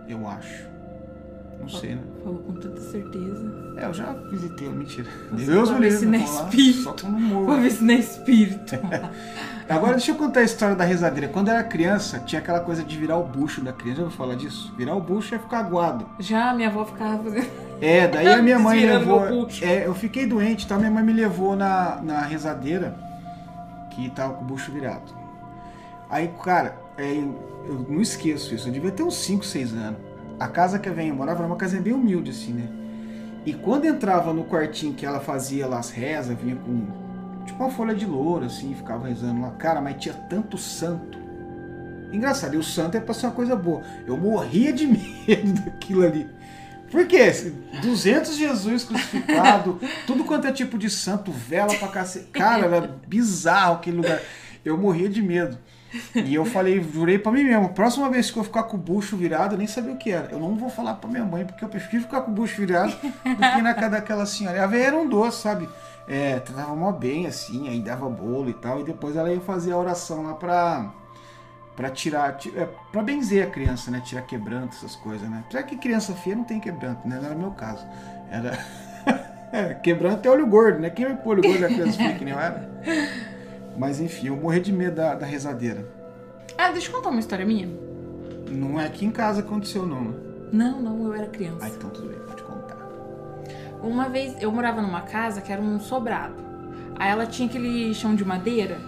Eu 0.08 0.26
acho. 0.28 0.74
Não 1.60 1.68
sei, 1.68 1.94
né? 1.94 2.02
Falou 2.22 2.38
com 2.40 2.52
tanta 2.54 2.80
certeza. 2.80 3.74
É, 3.76 3.86
eu 3.86 3.94
já 3.94 4.12
visitei, 4.30 4.68
mentira. 4.68 5.08
Você 5.30 5.46
Deus 5.46 5.70
me 5.70 5.88
livre, 5.88 6.06
não 6.06 6.14
é 6.14 6.18
vou 6.18 6.44
espírito. 6.44 6.82
Só 6.82 6.92
quando 6.92 7.18
morro. 7.18 7.46
Vou 7.46 7.60
ver 7.60 7.70
se 7.70 7.84
não 7.84 7.94
é 7.94 7.98
espírito. 7.98 8.74
Agora 9.68 9.92
deixa 9.92 10.10
eu 10.10 10.16
contar 10.16 10.40
a 10.40 10.42
história 10.42 10.76
da 10.76 10.84
rezadeira. 10.84 11.28
Quando 11.28 11.48
eu 11.48 11.54
era 11.54 11.64
criança, 11.64 12.18
tinha 12.20 12.40
aquela 12.40 12.60
coisa 12.60 12.84
de 12.84 12.98
virar 12.98 13.16
o 13.16 13.24
bucho 13.24 13.62
da 13.62 13.72
criança. 13.72 13.98
Já 13.98 14.04
ouviu 14.04 14.18
falar 14.18 14.34
disso? 14.34 14.74
Virar 14.76 14.94
o 14.94 15.00
bucho 15.00 15.34
é 15.34 15.38
ficar 15.38 15.60
aguado. 15.60 16.06
Já 16.18 16.52
minha 16.52 16.68
avó 16.68 16.84
ficava 16.84 17.22
fazendo. 17.24 17.48
É, 17.80 18.06
daí 18.08 18.28
a 18.28 18.42
minha 18.42 18.58
mãe 18.58 18.84
levou. 18.84 19.48
É, 19.62 19.86
eu 19.86 19.94
fiquei 19.94 20.26
doente, 20.26 20.66
então 20.66 20.78
minha 20.78 20.90
mãe 20.90 21.02
me 21.02 21.12
levou 21.12 21.56
na, 21.56 22.00
na 22.02 22.20
rezadeira 22.20 22.94
que 23.90 24.10
tava 24.10 24.34
com 24.34 24.42
o 24.42 24.46
bucho 24.46 24.70
virado. 24.70 25.14
Aí, 26.10 26.30
cara, 26.44 26.76
é, 26.96 27.12
eu 27.12 27.86
não 27.88 28.00
esqueço 28.00 28.54
isso. 28.54 28.68
Eu 28.68 28.72
devia 28.72 28.90
ter 28.90 29.02
uns 29.02 29.16
5, 29.16 29.44
6 29.44 29.72
anos. 29.74 29.98
A 30.38 30.48
casa 30.48 30.78
que 30.78 30.88
a 30.88 30.92
velha 30.92 31.12
morava 31.14 31.40
era 31.40 31.46
uma 31.46 31.56
casa 31.56 31.80
bem 31.80 31.92
humilde, 31.92 32.30
assim, 32.30 32.52
né? 32.52 32.68
E 33.46 33.52
quando 33.52 33.84
entrava 33.84 34.32
no 34.32 34.44
quartinho 34.44 34.94
que 34.94 35.04
ela 35.04 35.20
fazia 35.20 35.66
lá 35.66 35.78
as 35.78 35.90
rezas, 35.90 36.36
vinha 36.38 36.56
com 36.56 36.86
tipo 37.44 37.62
uma 37.62 37.70
folha 37.70 37.94
de 37.94 38.06
louro, 38.06 38.46
assim, 38.46 38.74
ficava 38.74 39.06
rezando 39.08 39.42
lá. 39.42 39.50
Cara, 39.52 39.80
mas 39.80 39.96
tinha 40.02 40.14
tanto 40.14 40.56
santo. 40.56 41.18
Engraçado, 42.12 42.54
e 42.54 42.56
o 42.56 42.62
santo 42.62 42.96
é 42.96 43.00
pra 43.00 43.12
ser 43.12 43.26
uma 43.26 43.32
coisa 43.32 43.54
boa. 43.54 43.82
Eu 44.06 44.16
morria 44.16 44.72
de 44.72 44.86
medo 45.26 45.52
daquilo 45.64 46.04
ali. 46.04 46.28
Por 46.90 47.06
quê? 47.06 47.30
200 47.82 48.36
Jesus 48.36 48.84
crucificado, 48.84 49.80
tudo 50.06 50.24
quanto 50.24 50.46
é 50.46 50.52
tipo 50.52 50.78
de 50.78 50.88
santo, 50.88 51.32
vela 51.32 51.74
pra 51.74 51.88
cacete. 51.88 52.26
Cara, 52.26 52.66
era 52.66 52.96
bizarro 53.06 53.74
aquele 53.74 53.96
lugar. 53.96 54.20
Eu 54.64 54.78
morria 54.78 55.08
de 55.08 55.20
medo. 55.20 55.58
E 56.14 56.34
eu 56.34 56.44
falei, 56.44 56.82
jurei 56.82 57.18
pra 57.18 57.30
mim 57.30 57.44
mesmo, 57.44 57.68
próxima 57.70 58.08
vez 58.10 58.30
que 58.30 58.36
eu 58.38 58.44
ficar 58.44 58.64
com 58.64 58.76
o 58.76 58.80
bucho 58.80 59.16
virado, 59.16 59.54
eu 59.54 59.58
nem 59.58 59.66
sabia 59.66 59.92
o 59.92 59.96
que 59.96 60.10
era. 60.10 60.28
Eu 60.32 60.38
não 60.40 60.56
vou 60.56 60.68
falar 60.68 60.94
pra 60.94 61.08
minha 61.08 61.24
mãe, 61.24 61.44
porque 61.44 61.64
eu 61.64 61.68
prefiro 61.68 62.02
ficar 62.02 62.22
com 62.22 62.30
o 62.30 62.34
bucho 62.34 62.56
virado 62.60 62.90
do 62.92 63.36
que 63.54 63.62
na 63.62 63.74
casa 63.74 63.90
daquela 63.90 64.26
senhora. 64.26 64.56
E 64.56 64.60
a 64.60 64.66
velha 64.66 64.86
era 64.88 64.96
um 64.96 65.08
doce, 65.08 65.40
sabe? 65.42 65.68
É, 66.08 66.38
tratava 66.40 66.74
mó 66.74 66.90
bem, 66.92 67.26
assim, 67.26 67.68
aí 67.68 67.80
dava 67.80 68.08
bolo 68.10 68.50
e 68.50 68.54
tal. 68.54 68.80
E 68.80 68.84
depois 68.84 69.16
ela 69.16 69.32
ia 69.32 69.40
fazer 69.40 69.72
a 69.72 69.76
oração 69.78 70.22
lá 70.24 70.34
pra, 70.34 70.90
pra 71.76 71.88
tirar, 71.90 72.36
ti- 72.36 72.52
é, 72.56 72.68
pra 72.92 73.02
benzer 73.02 73.46
a 73.46 73.50
criança, 73.50 73.90
né? 73.90 74.02
Tirar 74.04 74.22
quebranto, 74.22 74.76
essas 74.76 74.96
coisas, 74.96 75.28
né? 75.28 75.42
Apesar 75.46 75.62
que 75.62 75.76
criança 75.76 76.12
feia 76.14 76.36
não 76.36 76.44
tem 76.44 76.58
quebranto, 76.60 77.06
né? 77.08 77.16
Não 77.18 77.26
era 77.26 77.34
meu 77.34 77.52
caso. 77.52 77.86
Era... 78.30 78.58
é, 79.52 79.74
quebranto 79.82 80.26
é 80.26 80.30
olho 80.30 80.46
gordo, 80.46 80.80
né? 80.80 80.90
Quem 80.90 81.06
vai 81.06 81.16
pôr 81.16 81.38
olho 81.38 81.42
gordo 81.42 81.60
da 81.60 81.68
criança 81.68 81.96
feia 81.98 82.14
que 82.14 82.24
nem 82.24 82.34
eu 82.34 82.40
era? 82.40 82.68
Mas 83.76 84.00
enfim, 84.00 84.28
eu 84.28 84.36
morri 84.36 84.60
de 84.60 84.72
medo 84.72 84.96
da, 84.96 85.14
da 85.14 85.26
rezadeira. 85.26 85.84
Ah, 86.56 86.70
deixa 86.70 86.88
eu 86.90 86.94
contar 86.94 87.10
uma 87.10 87.20
história 87.20 87.44
minha. 87.44 87.68
Não 88.50 88.80
é 88.80 88.86
aqui 88.86 89.04
em 89.04 89.10
casa 89.10 89.42
que 89.42 89.48
aconteceu, 89.48 89.86
não, 89.86 90.00
né? 90.02 90.14
Não, 90.52 90.80
não, 90.80 91.04
eu 91.06 91.14
era 91.14 91.26
criança. 91.26 91.58
Ah, 91.62 91.68
então 91.68 91.90
tudo 91.90 92.08
bem, 92.08 92.18
pode 92.20 92.42
contar. 92.42 92.76
Uma 93.82 94.08
vez 94.08 94.40
eu 94.40 94.52
morava 94.52 94.80
numa 94.80 95.00
casa 95.02 95.40
que 95.40 95.52
era 95.52 95.60
um 95.60 95.80
sobrado. 95.80 96.34
Aí 96.96 97.10
ela 97.10 97.26
tinha 97.26 97.48
aquele 97.48 97.92
chão 97.94 98.14
de 98.14 98.24
madeira. 98.24 98.78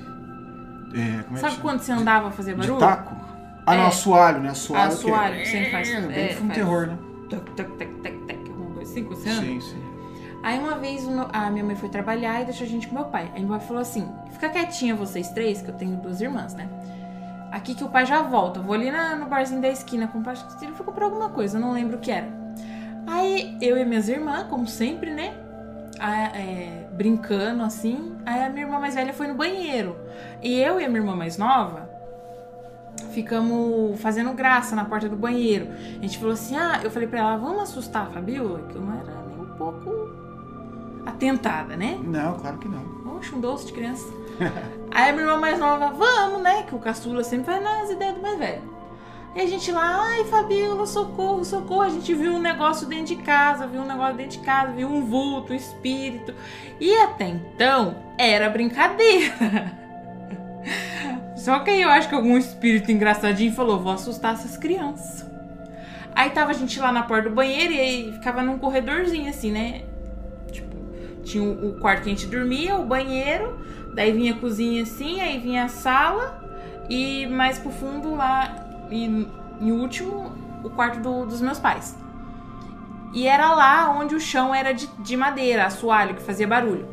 É, 0.95 1.23
como 1.25 1.37
é 1.37 1.41
Sabe 1.41 1.57
que 1.57 1.61
quando 1.61 1.81
você 1.81 1.91
andava 1.93 2.29
a 2.29 2.31
fazer 2.31 2.55
barulho? 2.55 2.75
De 2.75 2.81
taco? 2.81 3.17
Ah, 3.67 3.75
não, 3.75 3.83
É. 3.85 3.87
assoalho, 3.89 4.41
né? 4.41 4.51
Assoalho. 4.51 4.93
Assoalho, 4.93 5.37
que 5.41 5.49
sempre 5.49 5.71
faz- 5.73 5.89
É, 5.91 6.01
bem 6.03 6.25
é, 6.25 6.29
filme 6.29 6.49
faz- 6.49 6.55
terror, 6.55 6.87
né? 6.87 6.99
Tac, 7.29 7.51
tac, 7.57 7.71
tac, 7.73 7.91
tac, 8.01 8.17
tac, 8.29 8.39
coisa 8.75 8.83
assim, 8.93 9.03
que 9.03 9.09
você 9.11 9.29
anda? 9.29 9.41
Sim, 9.41 9.61
sim. 9.61 9.83
Aí 10.47 10.59
uma 10.61 10.77
vez 10.77 11.05
o 11.05 11.11
meu- 11.11 11.27
a 11.33 11.51
minha 11.51 11.65
mãe 11.65 11.75
foi 11.75 11.89
trabalhar 11.89 12.41
e 12.41 12.45
deixou 12.45 12.65
a 12.65 12.71
gente 12.71 12.87
com 12.87 12.95
meu 12.95 13.07
pai. 13.07 13.33
Aí 13.35 13.41
meu 13.41 13.51
pai 13.59 13.67
falou 13.67 13.83
assim: 13.83 14.09
fica 14.31 14.49
quietinha 14.49 14.95
vocês 14.95 15.29
três, 15.31 15.61
que 15.61 15.69
eu 15.69 15.75
tenho 15.75 15.97
duas 15.97 16.21
irmãs, 16.21 16.55
né? 16.55 16.69
Aqui 17.51 17.75
que 17.75 17.83
o 17.83 17.89
pai 17.89 18.07
já 18.07 18.23
volta. 18.23 18.61
Eu 18.61 18.63
vou 18.63 18.73
ali 18.75 18.91
na- 18.93 19.17
no 19.17 19.27
barzinho 19.27 19.61
da 19.61 19.69
esquina 19.69 20.07
comprar. 20.07 20.33
Acho 20.33 20.47
que 20.57 20.65
ele 20.65 20.73
foi 20.75 20.87
comprar 20.87 21.07
alguma 21.07 21.31
coisa, 21.31 21.57
eu 21.59 21.61
não 21.61 21.73
lembro 21.73 21.97
o 21.97 22.01
que 22.01 22.13
era. 22.13 22.29
Aí 23.09 23.57
eu 23.61 23.77
e 23.77 23.85
minhas 23.85 24.09
irmãs, 24.09 24.45
como 24.49 24.67
sempre, 24.69 25.11
né? 25.11 25.35
a- 25.99 26.37
é, 26.39 26.87
brincando 26.93 27.63
assim. 27.65 28.15
Aí 28.27 28.45
a 28.45 28.51
minha 28.51 28.67
irmã 28.67 28.79
mais 28.79 28.95
velha 28.95 29.15
foi 29.15 29.27
no 29.29 29.35
banheiro. 29.35 29.97
E 30.43 30.61
eu 30.61 30.79
e 30.79 30.85
a 30.85 30.89
minha 30.89 31.01
irmã 31.01 31.17
mais 31.17 31.39
nova 31.39 31.89
ficamos 33.13 33.99
fazendo 34.01 34.33
graça 34.35 34.77
na 34.77 34.85
porta 34.85 35.09
do 35.09 35.17
banheiro. 35.17 35.69
A 35.99 36.03
gente 36.03 36.19
falou 36.19 36.35
assim: 36.35 36.57
ah, 36.57 36.81
eu 36.85 36.91
falei 36.91 37.09
pra 37.09 37.21
ela, 37.21 37.37
vamos 37.39 37.63
assustar 37.63 38.03
a 38.09 38.11
Fabiola? 38.11 38.61
Que 38.69 38.77
eu 38.77 38.83
não 38.83 38.93
era 38.93 39.13
nem 39.27 39.41
um 39.41 39.57
pouco 39.57 39.91
atentada, 41.07 41.77
né? 41.77 41.99
Não, 42.03 42.35
claro 42.35 42.59
que 42.59 42.69
não. 42.69 43.17
Oxe, 43.17 43.35
um 43.35 43.41
doce 43.41 43.67
de 43.67 43.73
criança. 43.73 44.07
Aí 44.91 45.11
a 45.11 45.13
minha 45.13 45.25
irmã 45.25 45.39
mais 45.39 45.59
nova, 45.59 45.91
vamos, 45.91 46.43
né? 46.43 46.65
Que 46.65 46.75
o 46.75 46.79
caçula 46.79 47.23
sempre 47.23 47.53
vai 47.53 47.61
nas 47.61 47.91
ideias 47.91 48.15
do 48.15 48.21
mais 48.21 48.39
velho. 48.39 48.77
E 49.35 49.41
a 49.41 49.47
gente 49.47 49.71
lá, 49.71 50.03
ai, 50.03 50.25
Fabiola, 50.25 50.87
socorro, 50.87 51.45
socorro. 51.45 51.83
A 51.83 51.91
gente 51.91 52.13
viu 52.15 52.33
um 52.33 52.41
negócio 52.41 52.87
dentro 52.87 53.15
de 53.15 53.17
casa, 53.17 53.67
viu 53.67 53.83
um 53.83 53.87
negócio 53.87 54.17
dentro 54.17 54.39
de 54.39 54.45
casa, 54.45 54.73
viu 54.73 54.89
um 54.89 55.05
vulto, 55.05 55.53
um 55.53 55.57
espírito. 55.57 56.35
E 56.81 56.95
até 56.97 57.29
então, 57.29 57.97
era 58.19 58.49
brincadeira. 58.49 59.87
Só 61.37 61.59
que 61.59 61.71
aí 61.71 61.83
eu 61.83 61.91
acho 61.91 62.09
que 62.09 62.15
algum 62.15 62.37
espírito 62.39 62.91
engraçadinho 62.91 63.53
falou, 63.53 63.79
vou 63.79 63.93
assustar 63.93 64.35
essas 64.35 64.57
crianças. 64.57 65.27
Aí 66.15 66.31
tava 66.31 66.53
a 66.53 66.55
gente 66.55 66.81
lá 66.81 66.91
na 66.91 67.03
porta 67.03 67.29
do 67.29 67.35
banheiro 67.35 67.75
e 67.75 67.79
aí 67.79 68.13
ficava 68.15 68.43
num 68.43 68.59
corredorzinho 68.59 69.29
assim, 69.29 69.53
né? 69.53 69.83
Tinha 71.27 71.43
o 71.43 71.75
quarto 71.81 72.05
que 72.05 72.09
a 72.09 72.13
gente 72.13 72.27
dormia, 72.29 72.77
o 72.77 72.85
banheiro, 72.87 73.59
daí 73.95 74.13
vinha 74.13 74.33
a 74.33 74.37
cozinha 74.39 74.83
assim, 74.85 75.21
aí 75.21 75.39
vinha 75.39 75.65
a 75.65 75.69
sala 75.69 76.41
e 76.89 77.27
mais 77.27 77.59
pro 77.59 77.71
fundo 77.71 78.15
lá, 78.15 78.55
e 78.91 79.05
em 79.61 79.73
último, 79.73 80.31
o 80.63 80.71
quarto 80.71 81.01
do- 81.01 81.27
dos 81.27 81.41
meus 81.41 81.59
pais. 81.59 81.97
E 83.13 83.27
era 83.27 83.53
lá 83.55 83.91
onde 83.91 84.15
o 84.15 84.21
chão 84.21 84.55
era 84.55 84.73
de, 84.73 84.87
de 85.01 85.17
madeira, 85.17 85.67
assoalho, 85.67 86.15
que 86.15 86.23
fazia 86.23 86.47
barulho. 86.47 86.87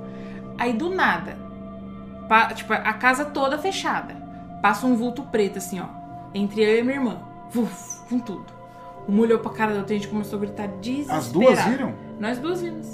Aí 0.58 0.74
do 0.74 0.90
nada, 0.90 1.38
pa- 2.28 2.48
tipo, 2.54 2.74
a 2.74 2.94
casa 2.94 3.26
toda 3.26 3.58
fechada, 3.60 4.16
passa 4.62 4.88
um 4.88 4.96
vulto 4.96 5.22
preto 5.24 5.58
assim, 5.60 5.80
ó, 5.80 5.86
entre 6.34 6.62
eu 6.64 6.80
e 6.80 6.82
minha 6.84 6.96
irmã. 6.96 7.18
Vuf, 7.52 8.00
com 8.10 8.18
tudo. 8.20 8.46
Uma 9.08 9.22
olhou 9.22 9.38
pra 9.40 9.52
cara 9.52 9.74
da 9.74 9.80
outra 9.80 9.94
e 9.94 9.98
a 9.98 10.00
gente 10.00 10.10
começou 10.10 10.38
a 10.38 10.42
gritar 10.42 10.68
desesperado. 10.82 11.20
As 11.20 11.32
duas 11.32 11.64
viram? 11.66 11.94
Nós 12.20 12.40
duas 12.40 12.62
vimos. 12.62 12.88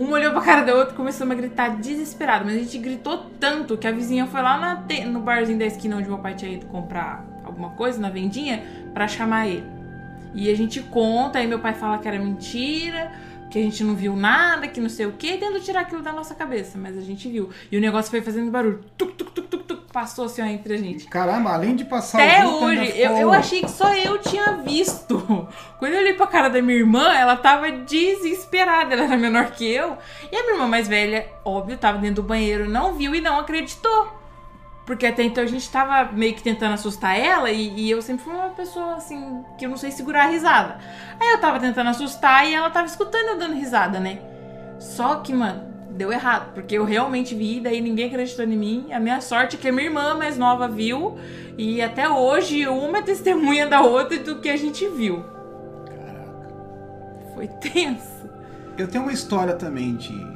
Uma 0.00 0.12
olhou 0.12 0.32
pra 0.32 0.40
cara 0.40 0.64
da 0.64 0.74
outra 0.74 0.94
e 0.94 0.96
começamos 0.96 1.32
a 1.32 1.36
gritar 1.38 1.76
desesperado. 1.78 2.46
Mas 2.46 2.54
a 2.54 2.58
gente 2.58 2.78
gritou 2.78 3.26
tanto 3.38 3.76
que 3.76 3.86
a 3.86 3.92
vizinha 3.92 4.26
foi 4.26 4.40
lá 4.40 4.76
te- 4.88 5.04
no 5.04 5.20
barzinho 5.20 5.58
da 5.58 5.66
esquina 5.66 5.96
onde 5.96 6.08
meu 6.08 6.18
pai 6.18 6.34
tinha 6.34 6.50
ido 6.50 6.64
comprar 6.66 7.22
alguma 7.44 7.68
coisa 7.70 8.00
na 8.00 8.08
vendinha 8.08 8.64
pra 8.94 9.06
chamar 9.06 9.46
ele. 9.46 9.64
E 10.34 10.50
a 10.50 10.56
gente 10.56 10.80
conta, 10.80 11.38
aí 11.38 11.46
meu 11.46 11.58
pai 11.58 11.74
fala 11.74 11.98
que 11.98 12.08
era 12.08 12.18
mentira, 12.18 13.12
que 13.50 13.58
a 13.58 13.62
gente 13.62 13.84
não 13.84 13.94
viu 13.94 14.16
nada, 14.16 14.66
que 14.68 14.80
não 14.80 14.88
sei 14.88 15.04
o 15.04 15.12
quê, 15.12 15.32
tentando 15.32 15.60
tirar 15.60 15.80
aquilo 15.82 16.00
da 16.00 16.12
nossa 16.12 16.34
cabeça. 16.34 16.78
Mas 16.78 16.96
a 16.96 17.02
gente 17.02 17.28
viu. 17.28 17.50
E 17.70 17.76
o 17.76 17.80
negócio 17.80 18.10
foi 18.10 18.22
fazendo 18.22 18.50
barulho. 18.50 18.80
Tuc, 18.96 19.12
tuc, 19.16 19.30
tuc, 19.32 19.48
tuc, 19.50 19.64
tuc, 19.64 19.79
passou 19.92 20.26
assim 20.26 20.42
ó, 20.42 20.46
entre 20.46 20.74
a 20.74 20.76
gente. 20.78 21.06
Caramba, 21.06 21.52
além 21.52 21.76
de 21.76 21.84
passar 21.84 22.18
Até 22.18 22.46
hoje, 22.46 22.92
eu, 22.96 23.16
eu 23.16 23.32
achei 23.32 23.62
que 23.62 23.70
só 23.70 23.94
eu 23.94 24.18
tinha 24.18 24.56
visto. 24.56 25.48
Quando 25.78 25.92
eu 25.92 26.00
olhei 26.00 26.14
pra 26.14 26.26
cara 26.26 26.48
da 26.48 26.62
minha 26.62 26.78
irmã, 26.78 27.12
ela 27.12 27.36
tava 27.36 27.70
desesperada, 27.70 28.94
ela 28.94 29.04
era 29.04 29.16
menor 29.16 29.50
que 29.50 29.68
eu. 29.68 29.98
E 30.30 30.36
a 30.36 30.42
minha 30.42 30.54
irmã 30.54 30.66
mais 30.66 30.88
velha, 30.88 31.28
óbvio, 31.44 31.76
tava 31.76 31.98
dentro 31.98 32.22
do 32.22 32.28
banheiro, 32.28 32.68
não 32.68 32.94
viu 32.94 33.14
e 33.14 33.20
não 33.20 33.38
acreditou. 33.38 34.18
Porque 34.86 35.06
até 35.06 35.22
então 35.22 35.44
a 35.44 35.46
gente 35.46 35.70
tava 35.70 36.10
meio 36.12 36.34
que 36.34 36.42
tentando 36.42 36.74
assustar 36.74 37.16
ela 37.16 37.50
e, 37.50 37.68
e 37.76 37.90
eu 37.90 38.02
sempre 38.02 38.24
fui 38.24 38.34
uma 38.34 38.48
pessoa 38.50 38.94
assim, 38.96 39.44
que 39.56 39.64
eu 39.64 39.70
não 39.70 39.76
sei 39.76 39.90
segurar 39.90 40.24
a 40.24 40.28
risada. 40.28 40.78
Aí 41.20 41.30
eu 41.30 41.40
tava 41.40 41.60
tentando 41.60 41.90
assustar 41.90 42.48
e 42.48 42.54
ela 42.54 42.70
tava 42.70 42.86
escutando 42.86 43.28
eu 43.28 43.38
dando 43.38 43.54
risada, 43.54 44.00
né? 44.00 44.18
Só 44.80 45.16
que, 45.16 45.32
mano, 45.32 45.69
deu 46.00 46.10
errado, 46.10 46.54
porque 46.54 46.78
eu 46.78 46.84
realmente 46.86 47.34
vi, 47.34 47.60
daí 47.60 47.78
ninguém 47.82 48.06
acreditou 48.06 48.46
em 48.46 48.56
mim. 48.56 48.86
A 48.90 48.98
minha 48.98 49.20
sorte 49.20 49.56
é 49.56 49.58
que 49.58 49.68
a 49.68 49.72
minha 49.72 49.84
irmã 49.84 50.14
mais 50.14 50.38
nova 50.38 50.66
viu, 50.66 51.18
e 51.58 51.82
até 51.82 52.08
hoje 52.08 52.66
uma 52.66 52.98
é 52.98 53.02
testemunha 53.02 53.66
da 53.66 53.82
outra 53.82 54.18
do 54.18 54.40
que 54.40 54.48
a 54.48 54.56
gente 54.56 54.88
viu. 54.88 55.22
Caraca. 55.86 56.48
Foi 57.34 57.46
tenso. 57.48 58.30
Eu 58.78 58.88
tenho 58.88 59.04
uma 59.04 59.12
história 59.12 59.54
também 59.54 59.94
de. 59.94 60.26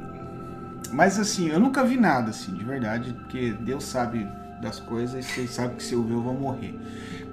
Mas 0.91 1.19
assim, 1.19 1.49
eu 1.49 1.59
nunca 1.59 1.83
vi 1.83 1.97
nada, 1.97 2.29
assim, 2.29 2.53
de 2.53 2.63
verdade, 2.63 3.11
porque 3.13 3.51
Deus 3.53 3.85
sabe 3.85 4.27
das 4.61 4.79
coisas 4.79 5.25
e 5.25 5.27
vocês 5.27 5.49
sabem 5.49 5.77
que 5.77 5.83
se 5.83 5.95
eu 5.95 6.03
ver 6.03 6.13
eu 6.13 6.21
vou 6.21 6.35
morrer. 6.35 6.79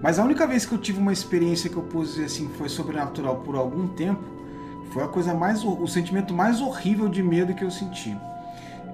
Mas 0.00 0.18
a 0.18 0.24
única 0.24 0.46
vez 0.46 0.64
que 0.64 0.72
eu 0.72 0.78
tive 0.78 0.98
uma 0.98 1.12
experiência 1.12 1.68
que 1.68 1.76
eu 1.76 1.86
dizer 2.02 2.24
assim 2.24 2.48
foi 2.56 2.70
sobrenatural 2.70 3.42
por 3.42 3.56
algum 3.56 3.88
tempo, 3.88 4.41
foi 4.92 5.02
a 5.02 5.08
coisa 5.08 5.32
mais 5.32 5.64
o 5.64 5.86
sentimento 5.86 6.34
mais 6.34 6.60
horrível 6.60 7.08
de 7.08 7.22
medo 7.22 7.54
que 7.54 7.64
eu 7.64 7.70
senti. 7.70 8.16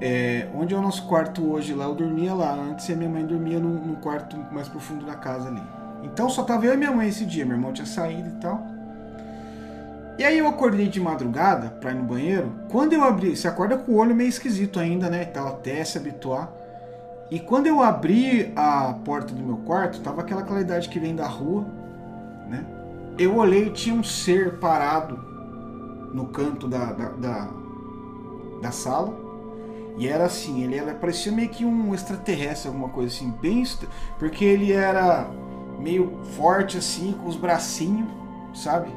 É, 0.00 0.46
onde 0.54 0.72
é 0.72 0.78
o 0.78 0.82
nosso 0.82 1.04
quarto 1.08 1.50
hoje 1.50 1.74
lá, 1.74 1.86
eu 1.86 1.94
dormia 1.94 2.32
lá. 2.32 2.54
Antes 2.54 2.88
a 2.88 2.94
minha 2.94 3.10
mãe 3.10 3.26
dormia 3.26 3.58
no, 3.58 3.96
quarto 3.96 4.36
mais 4.52 4.68
profundo 4.68 5.04
da 5.04 5.16
casa 5.16 5.48
ali. 5.48 5.62
Então 6.04 6.30
só 6.30 6.44
tava 6.44 6.66
eu 6.66 6.74
e 6.74 6.76
minha 6.76 6.92
mãe 6.92 7.08
esse 7.08 7.24
dia, 7.24 7.44
meu 7.44 7.56
irmão 7.56 7.72
tinha 7.72 7.86
saído 7.86 8.28
e 8.28 8.40
tal. 8.40 8.64
E 10.16 10.24
aí 10.24 10.38
eu 10.38 10.46
acordei 10.46 10.88
de 10.88 11.00
madrugada 11.00 11.68
pra 11.80 11.90
ir 11.90 11.94
no 11.94 12.04
banheiro. 12.04 12.52
Quando 12.70 12.92
eu 12.92 13.02
abri, 13.02 13.36
você 13.36 13.48
acorda 13.48 13.76
com 13.76 13.92
o 13.92 13.96
olho 13.96 14.14
meio 14.14 14.28
esquisito 14.28 14.78
ainda, 14.78 15.10
né? 15.10 15.24
Tal, 15.24 15.48
até 15.48 15.82
se 15.84 15.98
habituar. 15.98 16.48
E 17.30 17.38
quando 17.38 17.66
eu 17.66 17.82
abri 17.82 18.52
a 18.56 18.94
porta 19.04 19.34
do 19.34 19.42
meu 19.42 19.58
quarto, 19.58 20.00
tava 20.00 20.22
aquela 20.22 20.42
claridade 20.42 20.88
que 20.88 20.98
vem 20.98 21.14
da 21.14 21.26
rua, 21.26 21.66
né? 22.48 22.64
Eu 23.18 23.36
olhei 23.36 23.66
e 23.66 23.70
tinha 23.70 23.94
um 23.94 24.02
ser 24.02 24.58
parado 24.58 25.37
no 26.12 26.26
canto 26.26 26.66
da, 26.66 26.92
da, 26.92 27.08
da, 27.10 27.48
da 28.60 28.70
sala. 28.70 29.14
E 29.96 30.06
era 30.06 30.24
assim, 30.26 30.62
ele 30.62 30.76
era, 30.76 30.94
parecia 30.94 31.32
meio 31.32 31.48
que 31.48 31.64
um 31.64 31.92
extraterrestre, 31.92 32.68
alguma 32.68 32.88
coisa 32.88 33.14
assim, 33.14 33.34
bem. 33.42 33.64
Porque 34.18 34.44
ele 34.44 34.72
era 34.72 35.28
meio 35.78 36.18
forte 36.36 36.78
assim, 36.78 37.12
com 37.12 37.28
os 37.28 37.36
bracinhos, 37.36 38.08
sabe? 38.54 38.90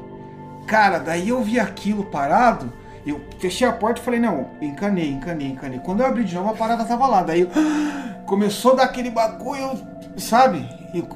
Cara, 0.66 0.98
daí 0.98 1.28
eu 1.28 1.42
vi 1.42 1.58
aquilo 1.58 2.04
parado, 2.04 2.72
eu 3.04 3.20
fechei 3.40 3.66
a 3.66 3.72
porta 3.72 4.00
e 4.00 4.04
falei, 4.04 4.20
não, 4.20 4.50
encanei, 4.60 5.10
encanei, 5.10 5.48
encanei. 5.48 5.80
Quando 5.80 6.00
eu 6.00 6.06
abri 6.06 6.24
de 6.24 6.34
novo, 6.34 6.50
a 6.50 6.54
parada 6.54 6.84
tava 6.84 7.06
lá. 7.08 7.22
Daí 7.22 7.40
eu, 7.40 7.48
começou 8.26 8.72
a 8.72 8.76
dar 8.76 8.84
aquele 8.84 9.10
bagulho, 9.10 9.72
sabe? 10.16 10.68
Eu, 10.94 11.08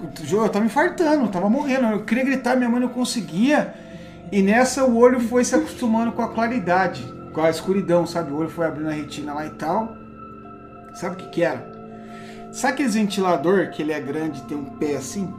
eu 0.42 0.48
tava 0.48 0.66
infartando, 0.66 1.26
eu 1.26 1.30
tava 1.30 1.48
morrendo. 1.48 1.86
Eu 1.86 2.04
queria 2.04 2.24
gritar, 2.24 2.56
minha 2.56 2.68
mãe 2.68 2.80
não 2.80 2.88
conseguia. 2.88 3.85
E 4.30 4.42
nessa 4.42 4.84
o 4.84 4.96
olho 4.96 5.20
foi 5.20 5.44
se 5.44 5.54
acostumando 5.54 6.12
com 6.12 6.22
a 6.22 6.28
claridade, 6.28 7.04
com 7.32 7.42
a 7.42 7.50
escuridão, 7.50 8.06
sabe? 8.06 8.32
O 8.32 8.36
olho 8.36 8.48
foi 8.48 8.66
abrindo 8.66 8.88
a 8.88 8.92
retina 8.92 9.34
lá 9.34 9.46
e 9.46 9.50
tal. 9.50 9.96
Sabe 10.94 11.14
o 11.14 11.18
que 11.18 11.28
que 11.28 11.42
era? 11.42 11.74
Sabe 12.52 12.74
aquele 12.74 12.88
ventilador 12.88 13.70
que 13.70 13.82
ele 13.82 13.92
é 13.92 14.00
grande 14.00 14.42
tem 14.42 14.56
um 14.56 14.64
pé 14.64 14.96
assim? 14.96 15.32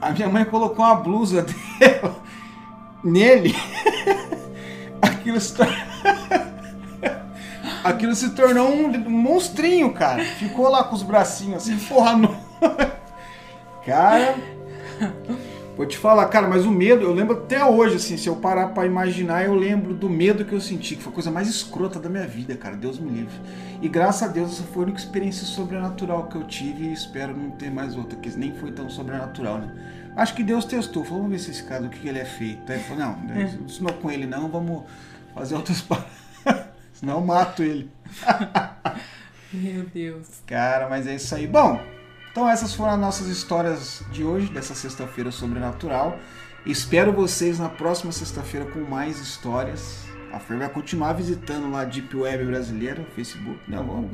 A 0.00 0.10
minha 0.10 0.28
mãe 0.28 0.44
colocou 0.44 0.84
uma 0.84 0.96
blusa 0.96 1.46
dela 1.78 2.16
nele. 3.02 3.54
Aquilo 5.00 5.40
se, 5.40 5.54
tor... 5.54 5.66
Aquilo 7.84 8.14
se 8.14 8.30
tornou 8.30 8.68
um 8.68 8.88
monstrinho, 9.08 9.92
cara. 9.92 10.24
Ficou 10.24 10.68
lá 10.68 10.84
com 10.84 10.94
os 10.94 11.02
bracinhos 11.02 11.62
assim, 11.62 11.78
forrando. 11.78 12.36
Cara. 13.84 14.34
Vou 15.76 15.84
te 15.84 15.98
falar, 15.98 16.26
cara, 16.28 16.48
mas 16.48 16.64
o 16.64 16.70
medo, 16.70 17.02
eu 17.02 17.12
lembro 17.12 17.36
até 17.36 17.62
hoje, 17.62 17.96
assim, 17.96 18.16
se 18.16 18.26
eu 18.26 18.36
parar 18.36 18.68
pra 18.68 18.86
imaginar, 18.86 19.44
eu 19.44 19.54
lembro 19.54 19.92
do 19.92 20.08
medo 20.08 20.42
que 20.42 20.54
eu 20.54 20.60
senti, 20.60 20.96
que 20.96 21.02
foi 21.02 21.12
a 21.12 21.14
coisa 21.14 21.30
mais 21.30 21.48
escrota 21.48 22.00
da 22.00 22.08
minha 22.08 22.26
vida, 22.26 22.56
cara, 22.56 22.74
Deus 22.74 22.98
me 22.98 23.10
livre. 23.10 23.38
E 23.82 23.88
graças 23.88 24.26
a 24.26 24.32
Deus, 24.32 24.52
essa 24.52 24.62
foi 24.62 24.84
a 24.84 24.86
única 24.86 24.98
experiência 24.98 25.44
sobrenatural 25.44 26.28
que 26.28 26.36
eu 26.36 26.44
tive 26.44 26.84
e 26.84 26.92
espero 26.94 27.36
não 27.36 27.50
ter 27.50 27.70
mais 27.70 27.94
outra, 27.94 28.18
que 28.18 28.30
nem 28.30 28.54
foi 28.54 28.72
tão 28.72 28.88
sobrenatural, 28.88 29.58
né? 29.58 29.70
Acho 30.16 30.34
que 30.34 30.42
Deus 30.42 30.64
testou, 30.64 31.04
falou, 31.04 31.24
vamos 31.24 31.36
ver 31.36 31.44
se 31.44 31.50
esse 31.50 31.62
cara, 31.62 31.84
o 31.84 31.90
que 31.90 32.08
ele 32.08 32.20
é 32.20 32.24
feito. 32.24 32.72
Aí 32.72 32.78
ele 32.78 32.84
falou, 32.84 33.04
não, 33.04 33.36
é. 33.36 33.44
isso 33.66 33.82
não 33.82 33.90
é 33.90 33.92
com 33.92 34.10
ele 34.10 34.24
não, 34.24 34.48
vamos 34.48 34.84
fazer 35.34 35.56
outras 35.56 35.82
paradas, 35.82 36.08
senão 36.94 37.16
eu 37.16 37.20
mato 37.20 37.62
ele. 37.62 37.90
Meu 39.52 39.84
Deus. 39.92 40.26
Cara, 40.46 40.88
mas 40.88 41.06
é 41.06 41.16
isso 41.16 41.34
aí. 41.34 41.46
Bom, 41.46 41.78
então 42.36 42.46
essas 42.46 42.74
foram 42.74 42.92
as 42.92 43.00
nossas 43.00 43.28
histórias 43.28 44.02
de 44.12 44.22
hoje, 44.22 44.48
dessa 44.48 44.74
sexta-feira 44.74 45.30
sobrenatural. 45.30 46.18
Espero 46.66 47.10
vocês 47.10 47.58
na 47.58 47.70
próxima 47.70 48.12
sexta-feira 48.12 48.66
com 48.66 48.80
mais 48.80 49.18
histórias. 49.18 50.04
A 50.30 50.38
Fer 50.38 50.58
vai 50.58 50.68
continuar 50.68 51.14
visitando 51.14 51.70
lá 51.70 51.80
a 51.80 51.84
Deep 51.86 52.14
Web 52.14 52.44
brasileira, 52.44 53.06
Facebook. 53.14 53.58
Né? 53.66 53.78
vamos, 53.78 54.10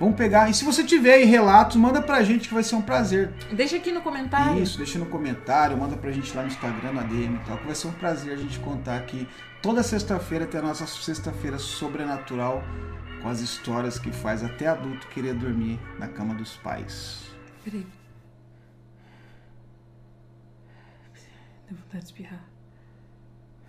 vamos 0.00 0.16
pegar. 0.16 0.50
E 0.50 0.54
se 0.54 0.64
você 0.64 0.82
tiver 0.82 1.14
aí 1.14 1.24
relatos, 1.26 1.76
manda 1.76 2.02
pra 2.02 2.24
gente 2.24 2.48
que 2.48 2.54
vai 2.54 2.64
ser 2.64 2.74
um 2.74 2.82
prazer. 2.82 3.30
Deixa 3.52 3.76
aqui 3.76 3.92
no 3.92 4.00
comentário. 4.02 4.60
Isso, 4.60 4.76
deixa 4.76 4.98
no 4.98 5.06
comentário, 5.06 5.78
manda 5.78 5.96
pra 5.96 6.10
gente 6.10 6.36
lá 6.36 6.42
no 6.42 6.48
Instagram, 6.48 6.90
na 6.90 7.02
DM 7.02 7.36
e 7.36 7.46
tal, 7.46 7.56
que 7.58 7.66
vai 7.66 7.74
ser 7.76 7.86
um 7.86 7.92
prazer 7.92 8.32
a 8.32 8.36
gente 8.36 8.58
contar 8.58 8.96
aqui 8.96 9.28
toda 9.62 9.80
sexta-feira 9.84 10.44
até 10.44 10.58
a 10.58 10.62
nossa 10.62 10.88
sexta-feira 10.88 11.56
sobrenatural 11.56 12.64
com 13.22 13.28
as 13.28 13.40
histórias 13.40 13.96
que 13.96 14.10
faz 14.10 14.42
até 14.42 14.66
adulto 14.66 15.06
querer 15.06 15.34
dormir 15.34 15.78
na 16.00 16.08
cama 16.08 16.34
dos 16.34 16.56
pais. 16.56 17.28
Peraí. 17.68 17.86
Deu 21.68 21.76
vontade 21.76 21.98
de 21.98 22.04
espirrar. 22.04 22.42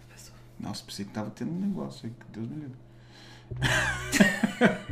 Passou. 0.09 0.33
Nossa, 0.57 0.85
pensei 0.85 1.03
que 1.03 1.11
tava 1.11 1.29
tendo 1.31 1.51
um 1.51 1.59
negócio 1.59 2.07
aí. 2.07 2.13
Deus 2.31 2.47
me 2.47 2.55
livre. 2.55 2.77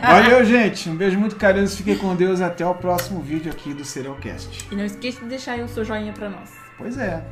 Valeu, 0.00 0.44
gente. 0.44 0.88
Um 0.88 0.96
beijo 0.96 1.18
muito 1.18 1.34
carinhoso. 1.34 1.76
Fiquem 1.76 1.98
com 1.98 2.14
Deus. 2.14 2.40
Até 2.40 2.64
o 2.64 2.76
próximo 2.76 3.20
vídeo 3.20 3.50
aqui 3.50 3.74
do 3.74 3.84
Serialcast. 3.84 4.68
E 4.70 4.76
não 4.76 4.84
esqueça 4.84 5.20
de 5.22 5.26
deixar 5.26 5.54
aí 5.54 5.62
o 5.64 5.68
seu 5.68 5.84
joinha 5.84 6.12
pra 6.12 6.30
nós. 6.30 6.52
Pois 6.78 6.96
é. 6.96 7.26